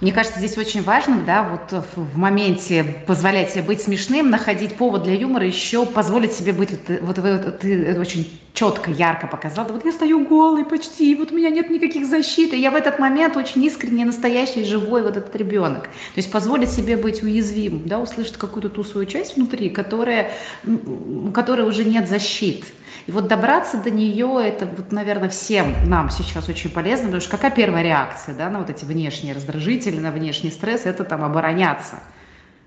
Мне 0.00 0.12
кажется, 0.12 0.38
здесь 0.38 0.56
очень 0.58 0.82
важно, 0.82 1.22
да, 1.24 1.42
вот 1.42 1.84
в 1.96 2.16
моменте 2.16 2.84
позволять 3.06 3.50
себе 3.50 3.62
быть 3.62 3.80
смешным, 3.82 4.30
находить 4.30 4.76
повод 4.76 5.04
для 5.04 5.14
юмора, 5.14 5.46
еще 5.46 5.86
позволить 5.86 6.32
себе 6.32 6.52
быть, 6.52 6.70
вот, 7.00 7.18
вот, 7.18 7.44
вот 7.44 7.60
ты 7.60 7.98
очень 7.98 8.40
четко, 8.52 8.90
ярко 8.90 9.26
показал, 9.26 9.66
вот 9.66 9.84
я 9.84 9.92
стою 9.92 10.26
голый 10.26 10.64
почти, 10.64 11.14
вот 11.14 11.32
у 11.32 11.36
меня 11.36 11.50
нет 11.50 11.70
никаких 11.70 12.06
защит, 12.06 12.52
и 12.52 12.60
я 12.60 12.70
в 12.70 12.74
этот 12.74 12.98
момент 12.98 13.36
очень 13.36 13.64
искренне, 13.64 14.04
настоящий, 14.04 14.64
живой 14.64 15.02
вот 15.02 15.16
этот 15.16 15.34
ребенок. 15.36 15.84
То 15.84 16.16
есть 16.16 16.30
позволить 16.30 16.70
себе 16.70 16.96
быть 16.96 17.22
уязвимым, 17.22 17.88
да, 17.88 17.98
услышать 17.98 18.36
какую-то 18.36 18.68
ту 18.68 18.84
свою 18.84 19.06
часть 19.06 19.36
внутри, 19.36 19.70
которая, 19.70 20.32
у 20.64 21.30
которой 21.32 21.66
уже 21.66 21.84
нет 21.84 22.08
защит. 22.08 22.66
И 23.06 23.12
вот 23.12 23.26
добраться 23.28 23.78
до 23.78 23.90
нее, 23.90 24.38
это, 24.42 24.66
вот, 24.66 24.92
наверное, 24.92 25.28
всем 25.28 25.74
нам 25.86 26.10
сейчас 26.10 26.48
очень 26.48 26.70
полезно, 26.70 27.06
потому 27.06 27.20
что 27.20 27.30
какая 27.30 27.50
первая 27.50 27.82
реакция 27.82 28.34
да, 28.34 28.48
на 28.50 28.60
вот 28.60 28.70
эти 28.70 28.84
внешние 28.84 29.34
раздражители, 29.34 29.98
на 29.98 30.10
внешний 30.10 30.50
стресс, 30.50 30.82
это 30.84 31.04
там 31.04 31.24
обороняться. 31.24 32.00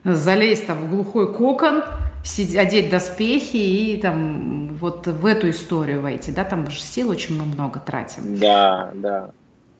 Залезть 0.03 0.67
там 0.67 0.85
в 0.85 0.89
глухой 0.89 1.33
кокон, 1.33 1.83
сидеть, 2.23 2.57
одеть 2.57 2.89
доспехи 2.89 3.57
и 3.57 3.99
там 4.01 4.75
вот 4.75 5.07
в 5.07 5.25
эту 5.25 5.49
историю 5.49 6.01
войти, 6.01 6.31
да, 6.31 6.43
там 6.43 6.69
же 6.69 6.79
сил 6.79 7.09
очень 7.09 7.41
много 7.41 7.79
тратим. 7.79 8.37
Да, 8.37 8.91
да. 8.93 9.31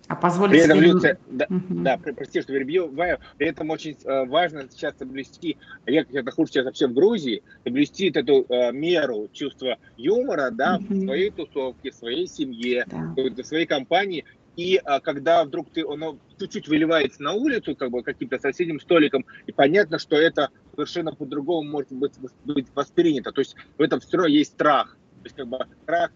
А 0.07 0.15
позволить 0.15 0.51
при 0.51 0.61
этом, 0.61 0.77
себе... 0.77 0.87
Люция, 0.87 1.19
да, 1.27 1.45
угу. 1.49 1.63
да, 1.69 1.97
прости, 1.97 2.41
что 2.41 2.53
перебиваю, 2.53 3.19
при 3.37 3.47
этом 3.47 3.69
очень 3.71 3.97
э, 4.03 4.25
важно 4.25 4.67
сейчас 4.69 4.97
соблюсти, 4.97 5.57
я 5.87 6.03
как 6.03 6.13
это 6.13 6.31
хуже 6.31 6.51
сейчас 6.51 6.65
вообще 6.65 6.87
в 6.87 6.93
Грузии, 6.93 7.41
соблюсти 7.63 8.11
эту 8.13 8.45
э, 8.47 8.71
меру 8.71 9.29
чувства 9.33 9.77
юмора, 9.97 10.51
да, 10.51 10.77
угу. 10.77 10.93
в 10.93 11.03
своей 11.05 11.31
тусовке, 11.31 11.91
в 11.91 11.95
своей 11.95 12.27
семье, 12.27 12.85
да. 12.87 13.15
в 13.15 13.43
своей 13.43 13.65
компании, 13.65 14.25
и 14.55 14.79
а, 14.83 14.99
когда 14.99 15.43
вдруг 15.43 15.69
ты, 15.71 15.83
оно 15.85 16.17
чуть-чуть 16.39 16.67
выливается 16.67 17.21
на 17.21 17.33
улицу, 17.33 17.75
как 17.75 17.91
бы 17.91 18.03
каким-то 18.03 18.39
соседним 18.39 18.79
столиком, 18.79 19.25
и 19.47 19.51
понятно, 19.51 19.99
что 19.99 20.15
это 20.15 20.49
совершенно 20.75 21.13
по-другому 21.13 21.69
может 21.69 21.91
быть, 21.91 22.13
быть 22.45 22.67
воспринято. 22.73 23.31
То 23.31 23.41
есть 23.41 23.55
в 23.77 23.81
этом 23.81 23.99
все 23.99 24.17
равно 24.17 24.27
есть 24.27 24.53
страх. 24.53 24.97
То 25.25 25.27
есть, 25.27 25.35
как 25.37 25.47
бы, 25.47 25.57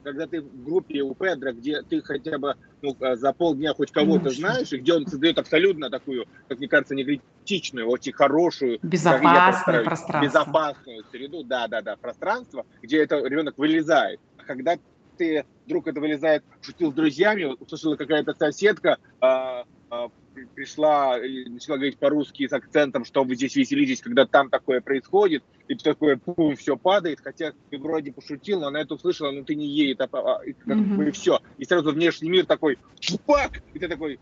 когда 0.04 0.28
ты 0.28 0.42
в 0.42 0.64
группе 0.64 1.02
у 1.02 1.16
Педро, 1.16 1.52
где 1.52 1.82
ты 1.82 2.00
хотя 2.04 2.38
бы 2.38 2.54
ну, 2.84 2.96
а, 3.02 3.16
за 3.16 3.34
полдня 3.34 3.74
хоть 3.74 3.92
кого-то 3.92 4.30
знаешь, 4.30 4.72
и 4.72 4.78
где 4.78 4.94
он 4.94 5.08
создает 5.08 5.40
абсолютно 5.40 5.90
такую, 5.90 6.28
как 6.48 6.60
мне 6.60 6.68
кажется, 6.68 6.94
не 6.94 7.04
критичную, 7.04 7.90
очень 7.90 8.12
хорошую, 8.14 8.78
безопасную 8.84 9.84
безопасную 10.22 11.04
среду, 11.10 11.44
да, 11.44 11.68
да, 11.68 11.82
да, 11.82 11.96
пространство, 11.96 12.68
где 12.84 13.02
это 13.02 13.18
ребенок 13.18 13.58
вылезает. 13.58 14.20
А 14.38 14.44
когда 14.44 14.78
ты 15.18 15.44
вдруг 15.66 15.88
это 15.88 16.00
вылезает, 16.00 16.44
шутил 16.62 16.92
с 16.92 16.94
друзьями, 16.94 17.46
услышала 17.60 17.96
какая-то 17.96 18.36
соседка, 18.36 19.00
э, 19.22 19.64
э, 19.90 20.08
пришла 20.56 21.18
и 21.20 21.46
начала 21.50 21.78
говорить 21.78 21.98
по-русски 21.98 22.48
с 22.48 22.54
акцентом, 22.54 23.06
что 23.06 23.24
вы 23.24 23.36
здесь 23.36 23.56
веселитесь, 23.56 24.02
когда 24.02 24.26
там 24.26 24.50
такое 24.50 24.82
происходит, 24.82 25.44
и 25.68 25.76
такое, 25.76 26.18
пум, 26.18 26.56
все 26.56 26.78
падает, 26.78 27.20
хотя 27.24 27.54
ты 27.70 27.78
вроде 27.78 28.12
пошутил, 28.12 28.62
но 28.62 28.68
она 28.68 28.82
это 28.82 28.96
услышала, 28.96 29.32
но 29.32 29.44
ты 29.44 29.56
не 29.56 29.68
ей, 29.68 29.94
это, 29.94 30.10
а, 30.12 30.42
и, 30.44 30.54
как 30.54 30.78
mm-hmm. 30.78 31.08
и 31.08 31.12
все. 31.12 31.40
И 31.58 31.66
сразу 31.66 31.92
внешний 31.92 32.30
мир 32.30 32.46
такой, 32.46 32.78
чупак, 33.00 33.62
и 33.74 33.80
ты 33.80 33.88
такой, 33.88 34.20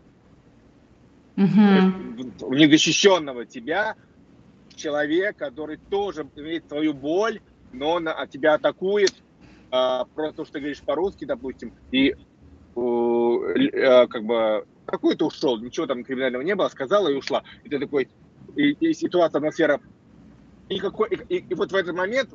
mm-hmm. 1.36 2.54
незащищенного 2.54 3.46
тебя, 3.46 3.96
человек, 4.74 5.36
который 5.36 5.78
тоже 5.90 6.28
имеет 6.36 6.68
свою 6.68 6.94
боль, 6.94 7.40
но 7.72 7.92
он 7.92 8.08
а, 8.08 8.26
тебя 8.26 8.54
атакует, 8.54 9.14
а, 9.70 10.04
просто 10.14 10.38
то, 10.38 10.44
что 10.44 10.54
ты 10.54 10.60
говоришь 10.60 10.80
по-русски, 10.80 11.24
допустим, 11.24 11.74
и 11.92 12.14
а, 12.76 14.06
как 14.06 14.24
бы 14.24 14.66
какой-то 14.88 15.26
ушел, 15.26 15.58
ничего 15.58 15.86
там 15.86 16.04
криминального 16.04 16.42
не 16.42 16.54
было, 16.54 16.68
сказала 16.68 17.08
и 17.08 17.14
ушла. 17.14 17.42
И 17.64 17.68
ты 17.68 17.78
такой, 17.78 18.08
и, 18.56 18.70
и 18.72 18.94
ситуация, 18.94 19.38
атмосфера, 19.38 19.80
и, 20.68 20.78
какой, 20.78 21.08
и, 21.10 21.36
и, 21.36 21.44
и 21.50 21.54
вот 21.54 21.72
в 21.72 21.74
этот 21.74 21.94
момент, 21.94 22.30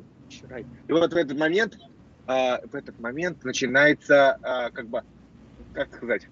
и 0.88 0.92
вот 0.92 1.12
в 1.12 1.16
этот 1.16 1.38
момент, 1.38 1.78
а, 2.26 2.60
в 2.70 2.74
этот 2.74 2.98
момент 3.00 3.44
начинается, 3.44 4.38
а, 4.42 4.70
как 4.70 4.88
бы, 4.88 5.02
как 5.72 5.94
сказать, 5.94 6.28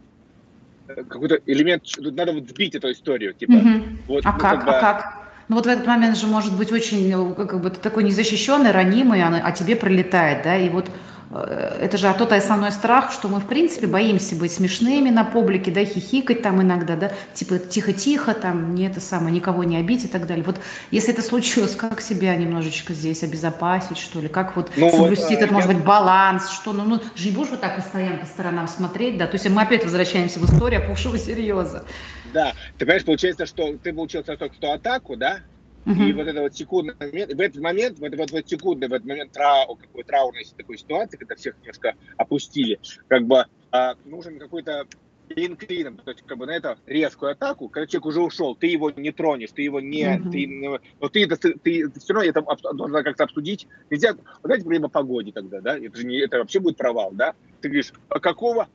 какой-то 0.87 1.41
элемент, 1.47 1.85
тут 1.85 2.15
надо 2.15 2.33
вот 2.33 2.49
сбить 2.49 2.75
эту 2.75 2.91
историю, 2.91 3.35
типа. 3.35 3.53
Угу. 3.53 3.85
Вот, 4.09 4.27
а 4.27 4.33
ну, 4.33 4.39
как, 4.39 4.51
как 4.51 4.65
бы, 4.65 4.71
а 4.71 4.81
как? 4.81 5.23
Ну 5.49 5.57
вот 5.57 5.67
в 5.67 5.69
этот 5.69 5.87
момент 5.87 6.17
же 6.17 6.27
может 6.27 6.57
быть 6.57 6.73
очень, 6.73 7.35
как 7.35 7.61
бы 7.61 7.71
ты 7.71 7.81
такой 7.81 8.05
незащищенный, 8.05 8.71
ранимый, 8.71 9.23
а, 9.23 9.41
а 9.45 9.53
тебе 9.53 9.77
прилетает, 9.77 10.45
да, 10.45 10.57
и 10.57 10.69
вот 10.69 10.89
э, 10.89 10.91
это 11.39 11.97
же 11.97 12.09
а 12.09 12.15
тот 12.15 12.33
основной 12.33 12.73
страх, 12.73 13.13
что 13.13 13.29
мы, 13.29 13.41
в 13.41 13.47
принципе, 13.47 13.87
боимся 13.87 14.37
быть 14.37 14.53
смешными 14.53 15.11
на 15.11 15.25
публике, 15.25 15.71
да, 15.71 15.85
хихикать 15.85 16.43
там 16.43 16.61
иногда, 16.61 16.97
да, 16.97 17.13
типа 17.33 17.59
тихо-тихо, 17.59 18.35
там, 18.35 18.75
не 18.75 18.87
это 18.87 19.01
самое, 19.01 19.35
никого 19.35 19.65
не 19.65 19.77
обидеть 19.77 20.07
и 20.07 20.09
так 20.09 20.27
далее. 20.27 20.45
Вот 20.45 20.61
если 20.91 21.13
это 21.13 21.23
случилось, 21.23 21.75
как 21.75 22.01
себя 22.01 22.37
немножечко 22.37 22.93
здесь 22.93 23.23
обезопасить, 23.23 23.99
что 23.99 24.21
ли, 24.21 24.29
как 24.29 24.57
вот 24.57 24.71
ну, 24.77 24.91
соблюсти 24.91 25.25
вот, 25.25 25.33
этот, 25.33 25.47
я... 25.49 25.53
может 25.53 25.73
быть, 25.73 25.85
баланс, 25.85 26.51
что, 26.51 26.73
ну, 26.73 26.85
ну, 26.85 27.01
же 27.15 27.29
не 27.29 27.35
будешь 27.35 27.51
вот 27.51 27.61
так 27.61 27.77
постоянно 27.77 28.19
по 28.19 28.27
сторонам 28.27 28.69
смотреть, 28.69 29.17
да, 29.17 29.27
то 29.27 29.35
есть 29.35 29.49
мы 29.49 29.63
опять 29.63 29.85
возвращаемся 29.85 30.39
в 30.39 30.45
историю 30.45 30.85
опухшего 30.85 31.19
серьеза. 31.19 31.85
Да, 32.33 32.53
ты 32.79 32.85
понимаешь, 32.85 33.05
получается, 33.05 33.47
что 33.47 33.77
ты 33.79 33.93
получил 33.93 34.23
только 34.23 34.55
что 34.55 34.73
атаку, 34.73 35.17
да, 35.17 35.39
Uh-huh. 35.85 36.09
И 36.09 36.13
вот 36.13 36.29
это 36.29 36.43
вот 36.43 36.55
секундный 36.55 36.95
момент, 36.99 37.33
в 37.33 37.41
этот 37.41 37.61
момент, 37.61 37.99
в 37.99 38.05
этот 38.05 38.21
вот, 38.21 38.31
вот 38.31 38.49
секундный, 38.49 38.89
в 38.89 38.93
этот 38.93 39.07
момент 39.07 39.33
трау, 39.33 39.77
какой 39.77 40.05
траурной 40.05 40.45
такой 40.57 40.79
ситуации, 40.79 41.17
когда 41.17 41.35
всех 41.35 41.57
немножко 41.61 41.95
опустили, 42.17 42.79
как 43.09 43.27
бы 43.27 43.47
а, 43.73 43.97
нужен 44.05 44.39
какой-то 44.39 44.87
клин 45.29 45.57
клином, 45.57 45.97
то 45.97 46.11
есть 46.11 46.23
как 46.27 46.39
бы 46.39 46.47
на 46.47 46.53
это 46.53 46.79
резкую 46.87 47.33
атаку, 47.33 47.69
когда 47.69 47.87
человек 47.87 48.07
уже 48.07 48.21
ушел, 48.21 48.55
ты 48.55 48.67
его 48.67 48.91
не 48.91 49.13
тронешь, 49.13 49.51
ты 49.51 49.63
его 49.63 49.81
не, 49.81 50.05
uh-huh. 50.05 50.31
ты, 50.31 50.81
но 51.01 51.09
ты, 51.09 51.25
это, 51.25 51.37
ты, 51.37 51.89
ты 51.89 52.01
все 52.01 52.13
равно 52.13 52.29
это 52.29 52.45
должна 52.75 53.03
как-то 53.03 53.25
обсудить. 53.25 53.67
Нельзя, 53.91 54.13
вот 54.13 54.25
знаете, 54.45 54.65
проблема 54.65 54.89
погоде 54.89 55.33
тогда, 55.33 55.61
да, 55.61 55.79
это 55.79 55.97
же 55.97 56.07
не, 56.07 56.19
это 56.19 56.39
вообще 56.39 56.61
будет 56.61 56.77
провал, 56.77 57.11
да. 57.13 57.35
Ты 57.61 57.69
говоришь, 57.69 57.93
а 58.09 58.21
какого 58.21 58.69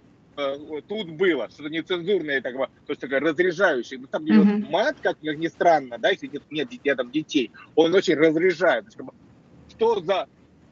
тут 0.88 1.10
было, 1.12 1.50
что-то 1.50 1.70
нецензурное, 1.70 2.42
так, 2.42 2.56
то 2.56 2.70
есть 2.90 3.02
такое 3.02 3.20
разряжающее. 3.20 4.00
Ну, 4.00 4.08
там 4.08 4.24
mm-hmm. 4.24 4.62
вот 4.62 4.70
мат, 4.70 4.98
как 5.02 5.22
ни 5.22 5.48
странно, 5.48 5.98
да, 5.98 6.10
если 6.12 6.28
нет, 6.28 6.44
нет 6.52 6.70
детей, 6.70 6.96
там 6.96 7.12
детей, 7.12 7.52
он 7.76 7.94
очень 7.94 8.16
разряжает. 8.16 8.86
То 8.86 8.88
есть, 8.88 8.98
как 8.98 9.06
бы, 9.08 9.14
что 9.70 10.00
за 10.02 10.28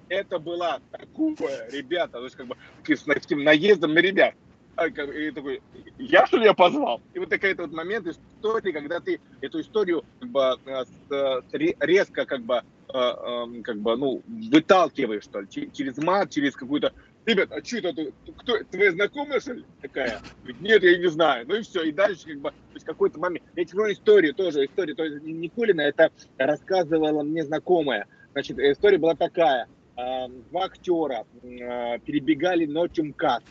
это 0.10 0.40
была 0.40 0.80
такое, 0.92 1.70
ребята, 1.72 2.20
то 2.20 2.24
есть 2.24 2.36
как 2.36 2.48
бы 2.48 2.56
с 2.88 3.04
таким 3.04 3.44
наездом 3.44 3.94
на 3.94 4.00
ребят. 4.00 4.36
А, 4.76 4.88
и 4.88 5.32
такой, 5.32 5.62
я 5.98 6.28
что 6.28 6.38
ли 6.38 6.44
я 6.46 6.54
позвал? 6.54 7.02
И 7.14 7.20
вот 7.20 7.30
такой 7.30 7.54
вот 7.56 7.72
момент 7.72 8.08
истории, 8.08 8.72
когда 8.72 9.00
ты 9.00 9.22
эту 9.40 9.62
историю 9.62 10.04
как 10.20 10.30
бы 10.30 10.60
э, 10.68 11.74
резко 11.80 12.26
как 12.26 12.42
бы 12.42 12.62
э, 12.90 12.98
эм, 12.98 13.64
как 13.64 13.80
бы, 13.80 13.96
ну, 13.96 14.22
выталкиваешь, 14.28 15.24
что 15.24 15.40
ли, 15.40 15.48
через 15.72 15.98
мат, 15.98 16.32
через 16.32 16.56
какую-то 16.56 16.94
ребят, 17.26 17.52
а 17.52 17.64
что 17.64 17.78
это, 17.78 18.12
кто, 18.38 18.58
твоя 18.72 18.92
знакомая, 18.92 19.40
что 19.40 19.54
ли, 19.54 19.66
такая? 19.82 20.22
Нет, 20.60 20.84
я 20.84 20.98
не 20.98 21.08
знаю. 21.08 21.46
Ну 21.48 21.56
и 21.56 21.62
все, 21.62 21.84
и 21.84 21.92
дальше 21.92 22.28
как 22.28 22.40
бы, 22.40 22.50
то 22.50 22.74
есть 22.74 22.86
какой-то 22.86 23.20
момент. 23.20 23.44
Я 23.56 23.66
тебе 23.66 23.78
говорю 23.78 23.94
историю 23.94 24.34
тоже, 24.34 24.66
историю, 24.66 24.96
то 24.96 25.04
есть 25.04 25.24
Никулина 25.24 25.82
это 25.82 26.12
рассказывала 26.38 27.24
мне 27.24 27.44
знакомая. 27.44 28.08
Значит, 28.34 28.60
история 28.60 28.98
была 28.98 29.16
такая. 29.16 29.68
Два 29.96 30.66
актера 30.66 31.26
перебегали 31.42 32.66
ночью 32.66 33.06
МКАД 33.06 33.44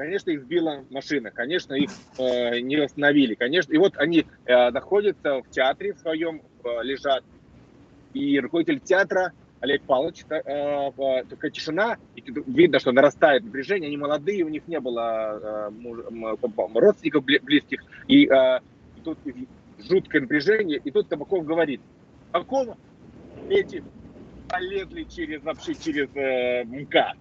Конечно, 0.00 0.30
их 0.30 0.44
сбила 0.44 0.82
машина, 0.88 1.30
конечно, 1.30 1.74
их 1.74 1.90
э, 2.16 2.60
не 2.60 2.76
остановили, 2.76 3.34
конечно. 3.34 3.74
И 3.74 3.76
вот 3.76 3.98
они 3.98 4.24
э, 4.46 4.70
находятся 4.70 5.42
в 5.42 5.50
театре 5.50 5.92
в 5.92 5.98
своем, 5.98 6.40
э, 6.64 6.82
лежат, 6.82 7.22
и 8.14 8.40
руководитель 8.40 8.80
театра 8.80 9.32
Олег 9.60 9.82
Павлович, 9.82 10.24
э, 10.30 11.22
такая 11.28 11.50
тишина, 11.50 11.98
и 12.16 12.24
видно, 12.46 12.80
что 12.80 12.92
нарастает 12.92 13.44
напряжение, 13.44 13.88
они 13.88 13.96
молодые, 13.98 14.44
у 14.44 14.48
них 14.48 14.66
не 14.66 14.80
было 14.80 15.70
э, 15.70 16.74
родственников 16.74 17.24
близких, 17.24 17.82
и, 18.08 18.26
э, 18.26 18.60
и 18.96 19.00
тут 19.04 19.18
жуткое 19.78 20.22
напряжение, 20.22 20.80
и 20.82 20.90
тут 20.90 21.08
Табаков 21.08 21.44
говорит, 21.44 21.82
ком 22.46 22.74
эти 23.50 23.84
полезли 24.48 25.04
через 25.04 25.42
вообще 25.42 25.74
через 25.74 26.08
э, 26.14 26.64
МКАД? 26.64 27.16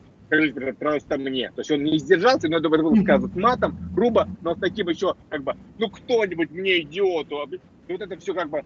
просто 0.78 1.18
мне. 1.18 1.50
То 1.56 1.62
есть 1.62 1.72
он 1.72 1.84
не 1.84 1.98
сдержался, 1.98 2.48
но 2.50 2.58
это 2.58 2.70
было 2.70 2.94
сказано 3.02 3.32
матом, 3.36 3.78
грубо, 3.94 4.28
но 4.42 4.56
с 4.56 4.60
таким 4.60 4.88
еще, 4.88 5.16
как 5.30 5.44
бы, 5.44 5.56
ну 5.80 5.90
кто-нибудь 5.90 6.52
мне 6.52 6.82
идиоту. 6.82 7.50
И 7.88 7.92
вот 7.92 8.02
это 8.02 8.16
все 8.18 8.34
как 8.36 8.50
бы 8.50 8.64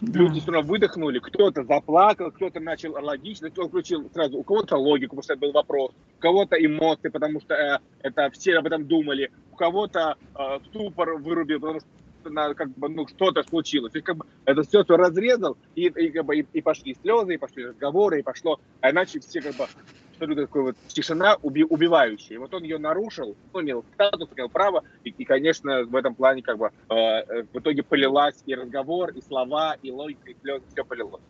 Люди 0.00 0.40
все 0.40 0.52
равно 0.52 0.70
выдохнули, 0.70 1.18
кто-то 1.18 1.64
заплакал, 1.64 2.30
кто-то 2.30 2.60
начал 2.60 2.92
логично, 2.92 3.50
кто 3.50 3.68
включил 3.68 4.08
сразу, 4.12 4.38
у 4.38 4.42
кого-то 4.44 4.76
логику, 4.76 5.16
потому 5.16 5.22
что 5.24 5.32
это 5.32 5.40
был 5.40 5.52
вопрос, 5.52 5.90
у 6.18 6.20
кого-то 6.20 6.56
эмоции, 6.56 7.08
потому 7.08 7.40
что 7.40 7.54
э, 7.54 7.78
это 8.02 8.30
все 8.30 8.58
об 8.58 8.66
этом 8.66 8.86
думали, 8.86 9.32
у 9.50 9.56
кого-то 9.56 10.16
э, 10.36 10.58
ступор 10.66 11.14
вырубил, 11.16 11.58
потому 11.58 11.80
что 11.80 11.88
на, 12.30 12.54
как 12.54 12.70
бы, 12.70 12.88
ну, 12.88 13.08
что-то 13.08 13.42
случилось. 13.42 13.94
И 13.94 14.00
как 14.00 14.18
бы 14.18 14.26
это 14.44 14.62
все, 14.62 14.84
все 14.84 14.96
разрезал, 14.96 15.56
и, 15.74 15.86
и, 15.86 16.10
как 16.10 16.24
бы, 16.26 16.38
и, 16.38 16.46
и 16.52 16.60
пошли 16.60 16.96
слезы, 17.02 17.34
и 17.34 17.38
пошли 17.38 17.66
разговоры, 17.66 18.20
и 18.20 18.22
пошло, 18.22 18.60
а 18.80 18.90
иначе 18.90 19.18
все 19.18 19.40
как 19.40 19.56
бы 19.56 19.66
абсолютно 20.18 20.46
такой 20.46 20.62
вот 20.62 20.76
тишина 20.88 21.36
уби, 21.42 21.64
убивающая. 21.64 22.36
И 22.36 22.38
вот 22.38 22.52
он 22.52 22.62
ее 22.64 22.78
нарушил, 22.78 23.36
он 23.52 23.64
имел 23.64 23.84
статус, 23.94 24.28
имел 24.34 24.48
право, 24.48 24.82
и, 25.04 25.10
и 25.10 25.24
конечно, 25.24 25.84
в 25.84 25.94
этом 25.94 26.14
плане 26.14 26.42
как 26.42 26.58
бы 26.58 26.70
э, 26.88 26.94
э, 26.94 27.44
в 27.52 27.58
итоге 27.58 27.82
полилась 27.82 28.36
и 28.46 28.54
разговор, 28.54 29.10
и 29.10 29.22
слова, 29.22 29.76
и 29.82 29.90
логика, 29.90 30.30
и 30.30 30.36
слезы, 30.42 30.62
все 30.72 30.84
полилось. 30.84 31.22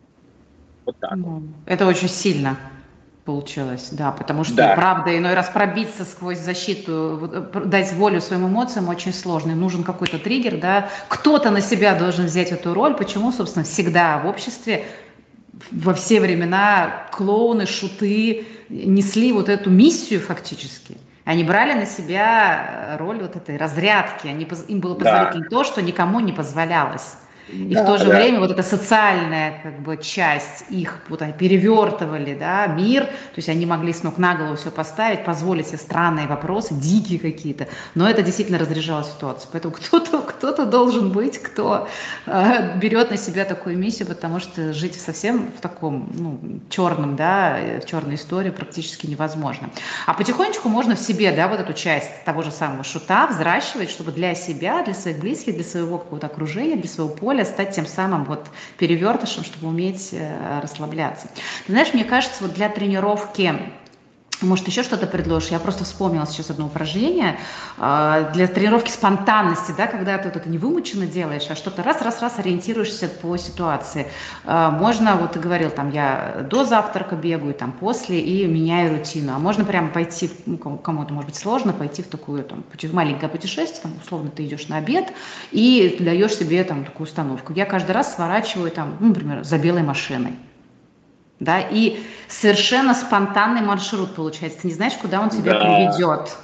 Вот 0.85 0.97
так. 0.99 1.15
Ну, 1.15 1.43
это 1.65 1.85
очень 1.85 2.09
сильно 2.09 2.57
получилось, 3.25 3.89
да, 3.91 4.11
потому 4.11 4.43
что, 4.43 4.55
да. 4.55 4.73
правда, 4.73 5.15
иной 5.15 5.35
раз 5.35 5.49
пробиться 5.49 6.03
сквозь 6.03 6.39
защиту, 6.39 7.29
э, 7.31 7.61
дать 7.65 7.93
волю 7.93 8.21
своим 8.21 8.47
эмоциям 8.47 8.89
очень 8.89 9.13
сложно. 9.13 9.51
И 9.51 9.55
нужен 9.55 9.83
какой-то 9.83 10.17
триггер, 10.17 10.59
да, 10.59 10.89
кто-то 11.09 11.51
на 11.51 11.61
себя 11.61 11.93
должен 11.93 12.25
взять 12.25 12.51
эту 12.51 12.73
роль. 12.73 12.95
Почему, 12.95 13.31
собственно, 13.31 13.65
всегда 13.65 14.17
в 14.19 14.25
обществе 14.25 14.85
во 15.71 15.93
все 15.93 16.19
времена 16.21 17.07
клоуны, 17.11 17.65
шуты 17.65 18.45
несли 18.69 19.31
вот 19.31 19.49
эту 19.49 19.69
миссию 19.69 20.21
фактически. 20.21 20.97
Они 21.25 21.43
брали 21.43 21.73
на 21.73 21.85
себя 21.85 22.95
роль 22.99 23.21
вот 23.21 23.35
этой 23.35 23.57
разрядки. 23.57 24.27
Они, 24.27 24.47
им 24.67 24.79
было 24.79 24.95
позволительно 24.95 25.43
да. 25.43 25.49
то, 25.49 25.63
что 25.63 25.81
никому 25.81 26.19
не 26.19 26.31
позволялось. 26.31 27.17
И 27.51 27.73
да, 27.73 27.83
в 27.83 27.85
то 27.85 27.97
же 27.97 28.05
да. 28.05 28.15
время 28.15 28.39
вот 28.39 28.51
эта 28.51 28.63
социальная 28.63 29.59
как 29.63 29.79
бы 29.79 29.97
часть 29.97 30.65
их 30.69 30.99
вот 31.09 31.21
они 31.21 31.33
перевертывали, 31.33 32.35
да, 32.35 32.67
мир, 32.67 33.05
то 33.05 33.37
есть 33.37 33.49
они 33.49 33.65
могли 33.65 33.93
с 33.93 34.03
ног 34.03 34.17
на 34.17 34.35
голову 34.35 34.55
все 34.55 34.71
поставить, 34.71 35.25
позволить 35.25 35.67
себе 35.67 35.77
странные 35.77 36.27
вопросы, 36.27 36.73
дикие 36.73 37.19
какие-то, 37.19 37.67
но 37.95 38.09
это 38.09 38.21
действительно 38.21 38.59
разряжало 38.59 39.03
ситуацию. 39.03 39.49
Поэтому 39.51 39.73
кто-то 39.79 40.19
кто 40.21 40.65
должен 40.65 41.11
быть, 41.11 41.37
кто 41.41 41.87
э, 42.25 42.77
берет 42.77 43.11
на 43.11 43.17
себя 43.17 43.45
такую 43.45 43.77
миссию, 43.77 44.07
потому 44.07 44.39
что 44.39 44.73
жить 44.73 44.99
совсем 44.99 45.51
в 45.57 45.61
таком 45.61 46.09
ну, 46.13 46.39
черном, 46.69 47.15
да, 47.15 47.57
в 47.81 47.85
черной 47.85 48.15
истории 48.15 48.51
практически 48.51 49.07
невозможно. 49.07 49.69
А 50.05 50.13
потихонечку 50.13 50.69
можно 50.69 50.95
в 50.95 50.99
себе, 50.99 51.31
да, 51.31 51.47
вот 51.47 51.59
эту 51.59 51.73
часть 51.73 52.23
того 52.25 52.41
же 52.41 52.51
самого 52.51 52.83
шута 52.83 53.27
взращивать, 53.27 53.89
чтобы 53.89 54.11
для 54.11 54.35
себя, 54.35 54.83
для 54.83 54.93
своих 54.93 55.19
близких, 55.19 55.55
для 55.55 55.63
своего 55.63 55.97
какого-то 55.97 56.27
окружения, 56.27 56.75
для 56.75 56.89
своего 56.89 57.13
поля 57.13 57.38
воля 57.39 57.45
стать 57.45 57.75
тем 57.75 57.85
самым 57.85 58.25
вот 58.25 58.47
перевертышем, 58.77 59.43
чтобы 59.43 59.67
уметь 59.67 60.09
э, 60.11 60.59
расслабляться. 60.61 61.27
Знаешь, 61.67 61.93
мне 61.93 62.03
кажется, 62.03 62.37
вот 62.41 62.53
для 62.53 62.69
тренировки 62.69 63.53
может, 64.41 64.67
еще 64.67 64.83
что-то 64.83 65.07
предложишь? 65.07 65.49
Я 65.49 65.59
просто 65.59 65.83
вспомнила 65.83 66.25
сейчас 66.25 66.49
одно 66.49 66.67
упражнение 66.67 67.39
э, 67.77 68.29
для 68.33 68.47
тренировки 68.47 68.89
спонтанности, 68.89 69.73
да, 69.75 69.87
когда 69.87 70.17
ты 70.17 70.29
вот 70.29 70.37
это 70.37 70.49
не 70.49 70.57
вымученно 70.57 71.05
делаешь, 71.05 71.45
а 71.49 71.55
что-то 71.55 71.83
раз-раз-раз 71.83 72.39
ориентируешься 72.39 73.09
по 73.09 73.35
ситуации. 73.37 74.07
Э, 74.45 74.69
можно, 74.71 75.15
вот 75.15 75.33
ты 75.33 75.39
говорил, 75.39 75.69
там, 75.69 75.91
я 75.91 76.45
до 76.49 76.63
завтрака 76.63 77.15
бегаю, 77.15 77.53
там, 77.53 77.71
после 77.71 78.19
и 78.19 78.45
меняю 78.45 78.97
рутину. 78.97 79.33
А 79.35 79.39
можно 79.39 79.65
прямо 79.65 79.89
пойти, 79.89 80.31
ну, 80.45 80.57
кому-то, 80.57 81.13
может 81.13 81.29
быть, 81.29 81.37
сложно, 81.37 81.73
пойти 81.73 82.01
в 82.01 82.07
такую, 82.07 82.43
там, 82.43 82.63
маленькое 82.93 83.29
путешествие, 83.29 83.81
там, 83.81 83.93
условно, 84.03 84.29
ты 84.29 84.45
идешь 84.45 84.67
на 84.67 84.77
обед 84.77 85.11
и 85.51 85.97
даешь 85.99 86.35
себе, 86.35 86.63
там, 86.63 86.85
такую 86.85 87.07
установку. 87.07 87.53
Я 87.53 87.65
каждый 87.65 87.91
раз 87.91 88.15
сворачиваю, 88.15 88.71
там, 88.71 88.97
ну, 88.99 89.09
например, 89.09 89.43
за 89.43 89.57
белой 89.57 89.83
машиной 89.83 90.37
да, 91.39 91.59
и 91.61 92.03
совершенно 92.27 92.93
спонтанный 92.93 93.61
маршрут 93.61 94.15
получается. 94.15 94.61
Ты 94.61 94.67
не 94.67 94.73
знаешь, 94.73 94.93
куда 94.93 95.21
он 95.21 95.29
тебя 95.29 95.53
да. 95.53 95.59
приведет. 95.59 96.35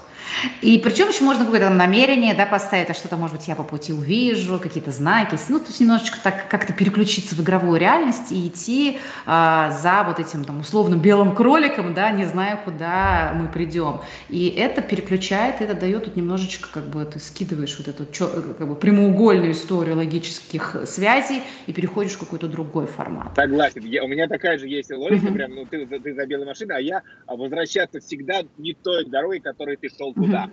И 0.61 0.79
причем 0.79 1.09
еще 1.09 1.23
можно 1.23 1.45
какое-то 1.45 1.69
намерение 1.69 2.33
да, 2.33 2.45
поставить, 2.45 2.89
а 2.89 2.93
что-то, 2.93 3.17
может 3.17 3.37
быть, 3.37 3.47
я 3.47 3.55
по 3.55 3.63
пути 3.63 3.93
увижу, 3.93 4.59
какие-то 4.59 4.91
знаки, 4.91 5.37
ну, 5.49 5.59
то 5.59 5.67
есть 5.67 5.79
немножечко 5.79 6.17
так 6.23 6.47
как-то 6.49 6.73
переключиться 6.73 7.35
в 7.35 7.41
игровую 7.41 7.79
реальность 7.79 8.31
и 8.31 8.47
идти 8.47 8.99
а, 9.25 9.71
за 9.71 10.03
вот 10.03 10.19
этим 10.19 10.43
там 10.43 10.59
условно 10.59 10.95
белым 10.95 11.35
кроликом, 11.35 11.93
да, 11.93 12.11
не 12.11 12.25
зная, 12.25 12.57
куда 12.57 13.33
мы 13.35 13.47
придем. 13.47 14.01
И 14.29 14.47
это 14.47 14.81
переключает, 14.81 15.61
это 15.61 15.73
дает 15.73 16.05
тут 16.05 16.15
немножечко, 16.15 16.69
как 16.71 16.87
бы, 16.87 17.05
ты 17.05 17.19
скидываешь 17.19 17.77
вот 17.77 17.87
эту 17.87 18.05
как 18.05 18.67
бы, 18.67 18.75
прямоугольную 18.75 19.51
историю 19.51 19.95
логических 19.95 20.75
связей 20.85 21.43
и 21.67 21.73
переходишь 21.73 22.13
в 22.13 22.19
какой-то 22.19 22.47
другой 22.47 22.87
формат. 22.87 23.35
Согласен. 23.35 23.81
Я, 23.83 24.03
у 24.03 24.07
меня 24.07 24.27
такая 24.27 24.57
же 24.57 24.67
есть 24.67 24.91
логика, 24.91 25.31
прям, 25.31 25.55
ну, 25.55 25.65
ты, 25.65 25.85
ты 25.85 26.13
за 26.13 26.25
белой 26.25 26.45
машиной, 26.45 26.77
а 26.77 26.79
я 26.79 27.01
возвращаться 27.27 27.99
всегда 27.99 28.41
не 28.57 28.73
той 28.73 29.05
дорогой, 29.05 29.39
которой 29.39 29.77
ты 29.77 29.89
шел 29.89 30.14
туда. 30.15 30.49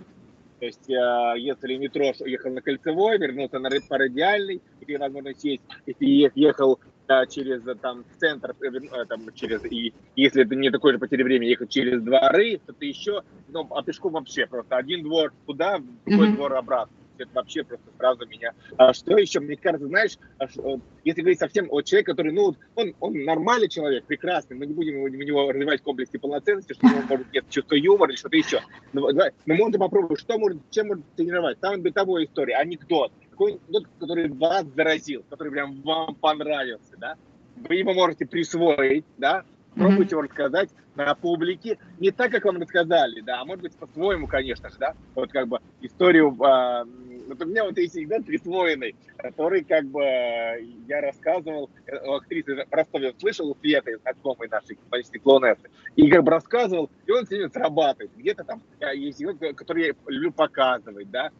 То 0.59 0.67
есть, 0.67 0.89
э, 0.89 1.33
если 1.39 1.75
метро 1.75 2.13
ехал 2.25 2.51
на 2.51 2.61
Кольцевой, 2.61 3.17
вернулся 3.17 3.59
на 3.59 3.69
по 3.89 3.97
радиальной, 3.97 4.61
и 4.79 4.97
возможность 4.97 5.43
есть, 5.43 5.61
если 5.85 6.29
ехал 6.35 6.79
э, 7.09 7.25
через 7.27 7.67
э, 7.67 7.75
там 7.75 8.05
центр, 8.17 8.55
там, 9.09 9.33
через, 9.33 9.65
и 9.65 9.93
если 10.15 10.45
это 10.45 10.55
не 10.55 10.71
такое 10.71 10.93
же 10.93 10.99
потеря 10.99 11.25
времени, 11.25 11.49
ехать 11.49 11.69
через 11.69 12.01
дворы, 12.01 12.61
то 12.65 12.71
ты 12.71 12.85
еще, 12.85 13.23
ну, 13.49 13.67
а 13.71 13.83
пешком 13.83 14.13
вообще 14.13 14.45
просто 14.47 14.77
один 14.77 15.03
двор 15.03 15.33
туда, 15.45 15.81
другой 16.05 16.29
mm-hmm. 16.29 16.35
двор 16.35 16.53
обратно 16.53 16.95
это 17.17 17.29
вообще 17.33 17.63
просто 17.63 17.85
сразу 17.97 18.25
меня. 18.27 18.53
А 18.77 18.93
что 18.93 19.17
еще, 19.17 19.39
мне 19.39 19.55
кажется, 19.55 19.87
знаешь, 19.87 20.17
а 20.39 20.45
если 21.03 21.21
говорить 21.21 21.39
совсем 21.39 21.67
о 21.71 21.81
человеке, 21.81 22.11
который, 22.11 22.31
ну, 22.31 22.55
он, 22.75 22.95
он 22.99 23.23
нормальный 23.23 23.69
человек, 23.69 24.05
прекрасный, 24.05 24.57
мы 24.57 24.65
не 24.65 24.73
будем 24.73 25.01
у 25.01 25.07
него 25.07 25.51
развивать 25.51 25.81
комплексы 25.81 26.19
полноценности, 26.19 26.73
что 26.73 26.87
у 26.87 26.89
него 26.89 27.01
может 27.09 27.33
нет 27.33 27.49
чувства 27.49 27.75
юмора 27.75 28.11
или 28.11 28.17
что-то 28.17 28.37
еще. 28.37 28.61
Но, 28.93 29.09
но 29.09 29.55
можно 29.55 29.79
попробовать, 29.79 30.19
что 30.19 30.37
может, 30.37 30.59
чем 30.71 30.87
можно 30.87 31.03
тренировать. 31.15 31.59
Там 31.59 31.81
бытовая 31.81 32.25
история, 32.25 32.55
анекдот, 32.55 33.11
какой 33.29 33.53
анекдот, 33.53 33.87
который 33.99 34.29
вас 34.29 34.65
заразил, 34.75 35.23
который 35.29 35.51
прям 35.51 35.81
вам 35.81 36.15
понравился, 36.15 36.97
да, 36.97 37.15
вы 37.55 37.75
его 37.75 37.93
можете 37.93 38.25
присвоить, 38.25 39.05
да, 39.17 39.43
пробуйте 39.75 40.11
его 40.11 40.21
рассказать 40.21 40.69
на 40.95 41.13
публике, 41.15 41.77
не 41.99 42.11
так, 42.11 42.31
как 42.31 42.45
вам 42.45 42.61
рассказали, 42.61 43.21
да, 43.21 43.41
а 43.41 43.45
может 43.45 43.63
быть 43.63 43.75
по-своему, 43.75 44.27
конечно 44.27 44.69
же, 44.69 44.75
да, 44.77 44.93
вот 45.15 45.31
как 45.31 45.47
бы 45.47 45.59
историю 45.81 46.37
э, 46.39 46.85
вот 47.27 47.41
у 47.41 47.45
меня 47.45 47.63
вот 47.63 47.77
есть 47.77 47.95
анекдот 47.95 48.25
присвоенный, 48.25 48.95
который 49.17 49.63
как 49.63 49.85
бы 49.85 50.03
я 50.87 51.01
рассказывал, 51.01 51.69
у 52.05 52.13
актрисы 52.13 52.55
в 52.55 52.65
Ростове 52.71 53.13
слышал, 53.19 53.49
у 53.49 53.55
Светы, 53.55 53.97
знакомой 53.99 54.47
нашей 54.49 54.77
почти 54.89 55.19
клоунессы, 55.19 55.69
и 55.95 56.09
как 56.09 56.23
бы 56.23 56.31
рассказывал, 56.31 56.89
и 57.05 57.11
он 57.11 57.25
сегодня 57.25 57.49
срабатывает. 57.49 58.11
Где-то 58.15 58.43
там 58.43 58.61
есть 58.93 59.23
который 59.55 59.87
я 59.87 59.93
люблю 60.07 60.31
показывать, 60.31 61.09
да, 61.09 61.31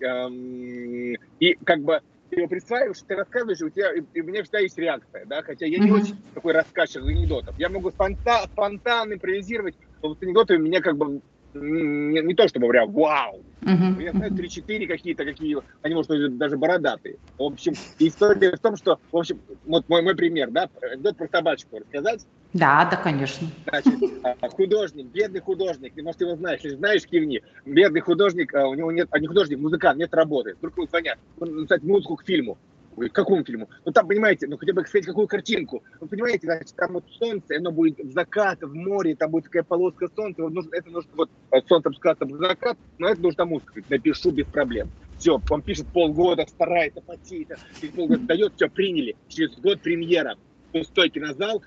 эм, 0.00 1.16
и 1.40 1.54
как 1.64 1.80
бы 1.80 2.00
ты 2.32 2.40
его 2.40 2.48
присваиваешь, 2.48 3.02
ты 3.06 3.14
рассказываешь, 3.14 3.60
и 3.60 3.64
у 3.64 3.70
тебя, 3.70 3.92
и 3.92 4.20
у 4.20 4.24
меня 4.24 4.42
всегда 4.42 4.60
есть 4.60 4.78
реакция, 4.78 5.26
да, 5.26 5.42
хотя 5.42 5.66
я 5.66 5.78
не 5.78 5.90
mm-hmm. 5.90 6.02
очень 6.02 6.16
такой 6.34 6.54
рассказчик 6.54 7.02
анекдотов. 7.02 7.54
Я 7.58 7.68
могу 7.68 7.90
спонтан, 7.90 8.46
спонтанно 8.48 9.14
импровизировать, 9.14 9.76
но 10.02 10.08
вот 10.08 10.22
анекдоты 10.22 10.56
у 10.56 10.58
меня 10.58 10.80
как 10.80 10.96
бы 10.96 11.20
не, 11.54 12.20
не 12.20 12.34
то 12.34 12.48
чтобы 12.48 12.68
прям 12.68 12.90
вау. 12.92 13.42
Uh-huh. 13.62 14.02
Я 14.02 14.12
знаю 14.12 14.32
3-4 14.32 14.86
какие-то, 14.86 15.24
какие, 15.24 15.58
они, 15.82 15.94
может 15.94 16.36
даже 16.36 16.56
бородатые. 16.56 17.16
В 17.38 17.42
общем, 17.42 17.74
история 17.98 18.56
в 18.56 18.60
том, 18.60 18.76
что, 18.76 18.98
в 19.10 19.16
общем, 19.16 19.40
вот 19.66 19.88
мой, 19.88 20.02
мой 20.02 20.16
пример, 20.16 20.50
да, 20.50 20.68
анекдот 20.80 21.16
про 21.16 21.28
собачку 21.28 21.78
рассказать. 21.78 22.26
Да, 22.52 22.86
да, 22.90 22.96
конечно. 22.96 23.46
Значит, 23.68 23.94
а, 24.22 24.48
художник, 24.48 25.06
бедный 25.06 25.40
художник, 25.40 25.94
ты, 25.94 26.02
может, 26.02 26.20
его 26.20 26.36
знаешь, 26.36 26.60
если 26.62 26.76
знаешь, 26.76 27.06
кивни. 27.06 27.42
Бедный 27.64 28.00
художник, 28.00 28.54
а, 28.54 28.68
у 28.68 28.74
него 28.74 28.92
нет, 28.92 29.08
а 29.10 29.18
не 29.18 29.26
художник, 29.26 29.58
музыкант, 29.58 29.98
нет 29.98 30.12
работы. 30.12 30.54
Вдруг 30.58 30.76
ему 30.76 30.86
звонят, 30.86 31.18
написать 31.38 31.82
музыку 31.82 32.16
к 32.16 32.24
фильму. 32.24 32.58
Ой, 32.96 33.08
к 33.08 33.12
какому 33.12 33.44
фильму? 33.44 33.68
Ну 33.84 33.92
там, 33.92 34.06
понимаете, 34.06 34.46
ну 34.46 34.56
хотя 34.56 34.72
бы 34.72 34.84
сказать, 34.86 35.06
какую 35.06 35.26
картинку. 35.26 35.82
Вы 36.00 36.08
понимаете, 36.08 36.46
значит, 36.46 36.74
там 36.76 36.92
вот 36.92 37.04
солнце, 37.18 37.56
оно 37.56 37.70
будет 37.70 37.98
в 37.98 38.12
закат, 38.12 38.62
в 38.62 38.74
море, 38.74 39.14
там 39.14 39.30
будет 39.30 39.44
такая 39.44 39.62
полоска 39.62 40.08
солнца, 40.14 40.42
вот 40.42 40.52
нужно, 40.52 40.74
это 40.74 40.90
нужно 40.90 41.10
вот 41.16 41.30
солнце 41.68 41.88
опускаться 41.88 42.24
в 42.24 42.36
закат, 42.36 42.76
но 42.98 43.08
это 43.08 43.20
нужно 43.22 43.44
музыка. 43.44 43.82
Напишу 43.88 44.30
без 44.30 44.46
проблем. 44.46 44.90
Все, 45.18 45.40
он 45.50 45.62
пишет 45.62 45.86
полгода, 45.92 46.44
старается, 46.46 47.00
потеет, 47.00 47.48
через 47.80 47.94
полгода 47.94 48.26
дает, 48.26 48.54
все, 48.56 48.68
приняли. 48.68 49.16
Через 49.28 49.54
год 49.58 49.80
премьера. 49.80 50.36
Пустой 50.72 51.10
кинозал, 51.10 51.62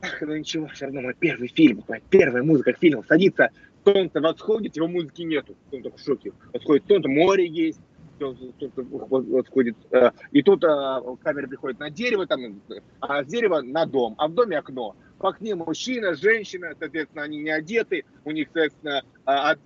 Ах, 0.00 0.20
ну 0.20 0.36
ничего, 0.36 0.68
все 0.68 0.84
равно 0.84 1.00
мой 1.00 1.14
первый 1.18 1.48
фильм, 1.48 1.82
моя 1.88 2.00
первая 2.08 2.42
музыка 2.42 2.72
к 2.72 2.78
фильму 2.78 3.04
садится, 3.08 3.50
солнце 3.84 4.20
восходит, 4.20 4.76
его 4.76 4.86
музыки 4.86 5.22
нету. 5.22 5.56
Он 5.72 5.82
так 5.82 5.96
в 5.96 6.04
шоке. 6.04 6.32
Восходит 6.52 6.86
солнце, 6.86 7.08
море 7.08 7.46
есть, 7.46 7.80
восходит. 8.20 9.76
Э, 9.90 10.10
и 10.32 10.42
тут 10.42 10.64
э, 10.64 11.00
камера 11.22 11.46
приходит 11.46 11.78
на 11.78 11.90
дерево, 11.90 12.26
там, 12.26 12.60
а 13.00 13.24
с 13.24 13.26
дерева 13.26 13.60
на 13.60 13.86
дом, 13.86 14.14
а 14.18 14.28
в 14.28 14.34
доме 14.34 14.58
окно. 14.58 14.96
В 15.18 15.26
окне 15.26 15.54
мужчина, 15.54 16.14
женщина, 16.14 16.74
соответственно, 16.78 17.24
они 17.24 17.38
не 17.38 17.50
одеты, 17.50 18.04
у 18.24 18.30
них, 18.30 18.48
соответственно, 18.52 19.02
а, 19.24 19.56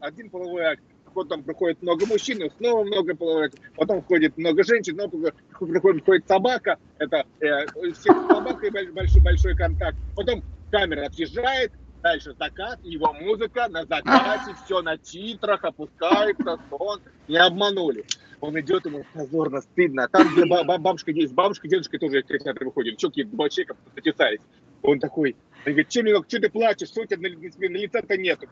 один 0.00 0.28
половой 0.28 0.64
акт 0.64 0.82
потом 1.12 1.42
приходит 1.42 1.80
много 1.82 2.06
мужчин, 2.06 2.38
снова 2.58 2.84
много 2.84 3.14
половых, 3.14 3.52
потом 3.76 4.02
входит 4.02 4.36
много 4.36 4.64
женщин, 4.64 4.96
но 4.96 5.08
приходит, 5.08 5.36
приходит 5.78 6.26
собака, 6.26 6.78
это 6.98 7.24
э, 7.40 7.66
собака 7.94 8.70
большой, 8.92 9.22
большой 9.22 9.56
контакт. 9.56 9.96
Потом 10.16 10.42
камера 10.70 11.06
отъезжает, 11.06 11.72
дальше 12.02 12.34
закат, 12.38 12.78
его 12.82 13.12
музыка 13.12 13.68
на 13.68 13.84
закате, 13.84 14.54
все 14.64 14.82
на 14.82 14.98
титрах, 14.98 15.64
опускается, 15.64 16.58
сон, 16.68 17.00
не 17.28 17.36
обманули. 17.36 18.04
Он 18.40 18.58
идет, 18.58 18.84
ему 18.86 19.04
позорно, 19.14 19.60
стыдно. 19.60 20.08
Там, 20.08 20.28
где 20.34 20.44
бабушка 20.44 21.12
есть, 21.12 21.32
бабушка, 21.32 21.68
дедушка 21.68 21.98
тоже 21.98 22.20
из 22.20 22.26
кинотеатра 22.26 22.64
выходит. 22.64 22.98
Что 22.98 23.08
какие 23.08 23.24
два 23.24 23.48
человека 23.48 23.76
затесались. 23.94 24.40
Он 24.82 24.98
такой, 24.98 25.36
он 25.64 25.72
говорит, 25.72 25.92
что, 25.92 26.02
что 26.02 26.40
ты 26.40 26.50
плачешь, 26.50 26.88
что 26.88 27.02
у 27.02 27.06
тебя 27.06 27.18
на, 27.18 27.28
на, 27.28 27.72
лица-то 27.76 28.16
нету? 28.16 28.48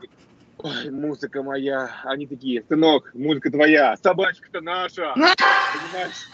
Ой, 0.59 0.89
музыка 0.89 1.43
моя. 1.43 1.89
Они 2.05 2.25
такие, 2.25 2.63
сынок, 2.69 3.13
музыка 3.13 3.51
твоя, 3.51 3.97
собачка-то 3.97 4.61
наша. 4.61 5.13
Понимаешь? 5.13 6.27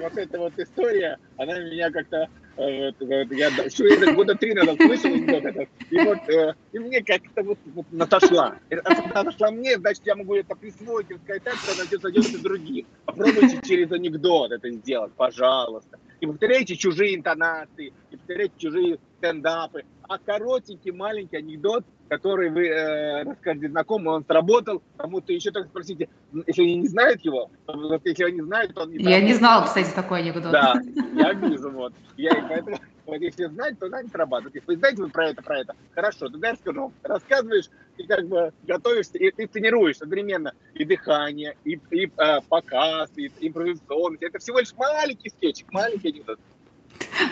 Вот 0.00 0.16
эта 0.16 0.38
вот 0.38 0.58
история, 0.58 1.18
она 1.36 1.58
меня 1.58 1.90
как-то 1.90 2.28
э, 2.56 2.86
вот, 2.86 2.96
вот, 3.00 3.32
я 3.32 3.48
еще 3.48 3.88
это 3.94 4.12
года 4.12 4.34
три 4.34 4.54
назад 4.54 4.76
слышал 4.76 5.14
и 5.14 5.98
вот 6.04 6.28
э, 6.28 6.54
и 6.72 6.78
мне 6.78 7.02
как-то 7.02 7.42
вот, 7.42 7.58
вот 7.66 7.86
натошла. 7.90 8.56
Она 8.84 9.22
нашла 9.22 9.50
мне, 9.50 9.76
значит, 9.78 10.02
я 10.06 10.16
могу 10.16 10.34
это 10.34 10.54
присвоить 10.54 11.10
и 11.10 11.16
сказать 11.18 11.44
так, 11.44 11.54
что 11.54 11.72
она 11.72 11.84
зайдет 11.84 12.34
и 12.34 12.42
другим. 12.42 12.86
Попробуйте 13.04 13.60
через 13.62 13.92
анекдот 13.92 14.52
это 14.52 14.70
сделать, 14.70 15.12
пожалуйста. 15.12 15.98
И 16.20 16.26
повторяйте 16.26 16.76
чужие 16.76 17.16
интонации, 17.16 17.92
и 18.10 18.16
повторяйте 18.16 18.54
чужие 18.58 18.98
стендапы, 19.18 19.84
а 20.02 20.18
коротенький 20.18 20.90
маленький 20.92 21.36
анекдот, 21.36 21.84
который 22.10 22.50
вы 22.50 22.66
э, 22.66 23.22
расскажете 23.22 23.68
знакомому, 23.68 24.10
он 24.10 24.24
сработал, 24.24 24.82
кому-то 24.96 25.32
еще 25.32 25.52
так 25.52 25.66
спросите, 25.68 26.08
если 26.44 26.62
они 26.62 26.74
не 26.74 26.88
знают 26.88 27.24
его, 27.24 27.48
то, 27.66 28.00
если 28.04 28.24
они 28.24 28.40
знают, 28.40 28.74
то 28.74 28.82
он 28.82 28.90
не 28.90 28.98
Я 28.98 29.20
не 29.20 29.32
знала, 29.32 29.64
кстати, 29.64 29.94
такой 29.94 30.18
анекдот. 30.18 30.50
Да, 30.50 30.74
я 31.14 31.32
вижу, 31.34 31.70
вот. 31.70 31.92
Я, 32.16 32.32
поэтому, 32.48 32.80
вот 33.06 33.20
если 33.20 33.44
знать, 33.44 33.78
то 33.78 33.86
знать 33.86 34.08
срабатывает. 34.10 34.60
Вы 34.66 34.76
знаете 34.76 35.02
вы 35.02 35.08
про 35.08 35.28
это, 35.28 35.40
про 35.40 35.60
это? 35.60 35.76
Хорошо, 35.94 36.28
тогда 36.28 36.48
я 36.48 36.54
расскажу. 36.54 36.92
Рассказываешь, 37.04 37.70
и 37.96 38.04
как 38.04 38.26
бы 38.26 38.52
готовишься, 38.64 39.16
и 39.16 39.30
ты 39.30 39.46
тренируешь 39.46 39.98
одновременно 40.00 40.52
и 40.74 40.84
дыхание, 40.84 41.56
и, 41.64 41.78
и 41.92 42.10
э, 42.16 42.40
показ, 42.48 43.08
и 43.14 43.30
импровизационность. 43.38 44.24
Это 44.24 44.40
всего 44.40 44.58
лишь 44.58 44.74
маленький 44.74 45.30
скетчик, 45.30 45.72
маленький 45.72 46.08
анекдот. 46.08 46.40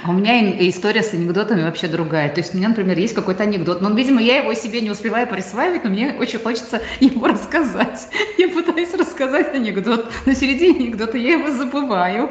А 0.04 0.10
у 0.10 0.12
меня 0.12 0.68
история 0.68 1.02
с 1.02 1.12
анекдотами 1.14 1.62
вообще 1.62 1.88
другая. 1.88 2.28
То 2.28 2.40
есть 2.40 2.54
у 2.54 2.58
меня, 2.58 2.68
например, 2.68 2.98
есть 2.98 3.14
какой-то 3.14 3.42
анекдот, 3.42 3.80
но, 3.80 3.90
видимо, 3.90 4.20
я 4.20 4.38
его 4.38 4.54
себе 4.54 4.80
не 4.80 4.90
успеваю 4.90 5.26
присваивать, 5.26 5.84
но 5.84 5.90
мне 5.90 6.16
очень 6.18 6.38
хочется 6.38 6.82
его 7.00 7.26
рассказать. 7.26 8.08
Я 8.36 8.48
пытаюсь 8.48 8.94
рассказать 8.94 9.54
анекдот, 9.54 10.10
на 10.26 10.34
середине 10.34 10.78
анекдота 10.78 11.18
я 11.18 11.32
его 11.32 11.50
забываю. 11.50 12.30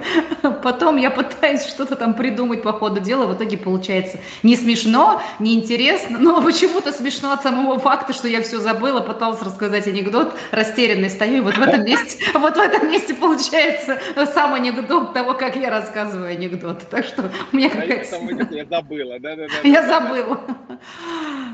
Потом 0.63 0.97
я 0.97 1.11
пытаюсь 1.11 1.65
что-то 1.65 1.95
там 1.95 2.13
придумать 2.13 2.63
по 2.63 2.73
ходу 2.73 2.99
дела, 2.99 3.25
в 3.25 3.35
итоге 3.35 3.57
получается 3.57 4.19
не 4.43 4.55
смешно, 4.55 5.21
не 5.39 5.55
интересно, 5.55 6.17
но 6.19 6.41
почему-то 6.41 6.91
смешно 6.91 7.31
от 7.31 7.43
самого 7.43 7.79
факта, 7.79 8.13
что 8.13 8.27
я 8.27 8.41
все 8.41 8.59
забыла, 8.59 9.01
пыталась 9.01 9.41
рассказать 9.41 9.87
анекдот, 9.87 10.35
растерянный 10.51 11.09
стою, 11.09 11.37
и 11.37 11.39
вот 11.41 11.57
в 11.57 11.61
этом 11.61 11.83
месте, 11.83 12.23
вот 12.33 12.55
в 12.55 12.59
этом 12.59 12.89
месте 12.89 13.13
получается 13.13 13.99
сам 14.33 14.53
анекдот 14.53 15.13
того, 15.13 15.33
как 15.33 15.55
я 15.55 15.69
рассказываю 15.69 16.31
анекдот. 16.31 16.87
Так 16.89 17.05
что 17.05 17.31
мне 17.51 17.69
какая-то... 17.69 18.55
Я 18.55 18.65
забыла, 18.65 19.19
да-да-да. 19.19 19.67
Я 19.67 19.87
забыла. 19.87 20.39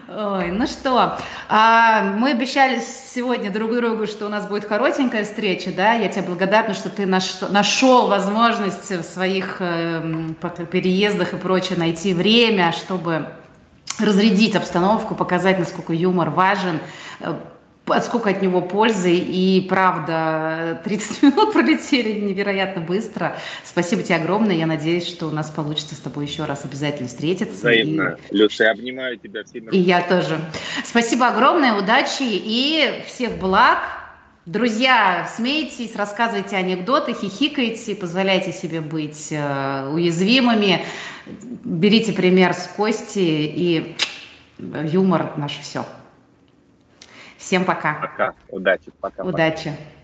Ой, 0.08 0.52
ну 0.52 0.68
что, 0.68 1.18
а, 1.50 2.04
мы 2.18 2.32
обещали 2.32 2.80
сегодня 2.80 3.52
друг 3.52 3.74
другу, 3.74 4.06
что 4.06 4.26
у 4.26 4.30
нас 4.30 4.48
будет 4.48 4.66
коротенькая 4.66 5.24
встреча, 5.24 5.72
да, 5.72 5.94
я 5.94 6.10
тебе 6.10 6.24
благодарна, 6.24 6.74
что 6.74 6.90
ты 6.90 7.06
наш, 7.06 7.40
нашел 7.42 8.08
возможность 8.08 8.90
в 8.90 9.04
своих 9.04 9.58
э, 9.60 10.34
переездах 10.72 11.34
и 11.34 11.38
прочее 11.38 11.78
найти 11.78 12.14
время, 12.14 12.74
чтобы 12.74 13.28
разрядить 14.00 14.56
обстановку, 14.56 15.16
показать, 15.16 15.60
насколько 15.60 15.94
юмор 15.94 16.30
важен, 16.32 16.80
сколько 18.02 18.30
от 18.30 18.42
него 18.42 18.62
пользы. 18.62 19.16
И 19.16 19.66
правда, 19.68 20.82
30 20.84 21.24
минут 21.24 21.54
пролетели 21.54 22.20
невероятно 22.20 22.82
быстро. 22.82 23.38
Спасибо 23.64 24.04
тебе 24.04 24.16
огромное. 24.16 24.56
Я 24.56 24.66
надеюсь, 24.66 25.08
что 25.08 25.28
у 25.28 25.32
нас 25.32 25.50
получится 25.50 25.96
с 25.96 26.00
тобой 26.00 26.26
еще 26.26 26.46
раз 26.46 26.66
обязательно 26.66 27.08
встретиться. 27.08 27.56
Взаимно. 27.56 28.18
И... 28.30 28.36
Люша, 28.36 28.66
я 28.66 28.72
обнимаю 28.72 29.18
тебя 29.18 29.44
всеми. 29.44 29.70
И 29.72 29.80
я 29.80 30.02
тоже. 30.02 30.40
Спасибо 30.84 31.28
огромное, 31.28 31.74
удачи 31.74 32.24
и 32.24 33.04
всех 33.08 33.38
благ. 33.38 33.80
Друзья, 34.46 35.30
смейтесь, 35.38 35.96
рассказывайте 35.96 36.58
анекдоты, 36.58 37.14
хихикайте, 37.14 37.96
позволяйте 37.96 38.52
себе 38.52 38.82
быть 38.82 39.30
э, 39.32 39.88
уязвимыми. 39.90 40.86
Берите 41.64 42.12
пример 42.12 42.54
с 42.54 42.68
Кости 42.76 43.20
и 43.20 43.96
юмор 44.60 45.38
наше 45.38 45.62
все. 45.62 45.86
Всем 47.44 47.66
пока. 47.66 47.96
Пока. 47.96 48.34
Удачи. 48.48 48.92
Пока. 49.02 49.24
Удачи. 49.24 49.72
Пока. 49.72 50.03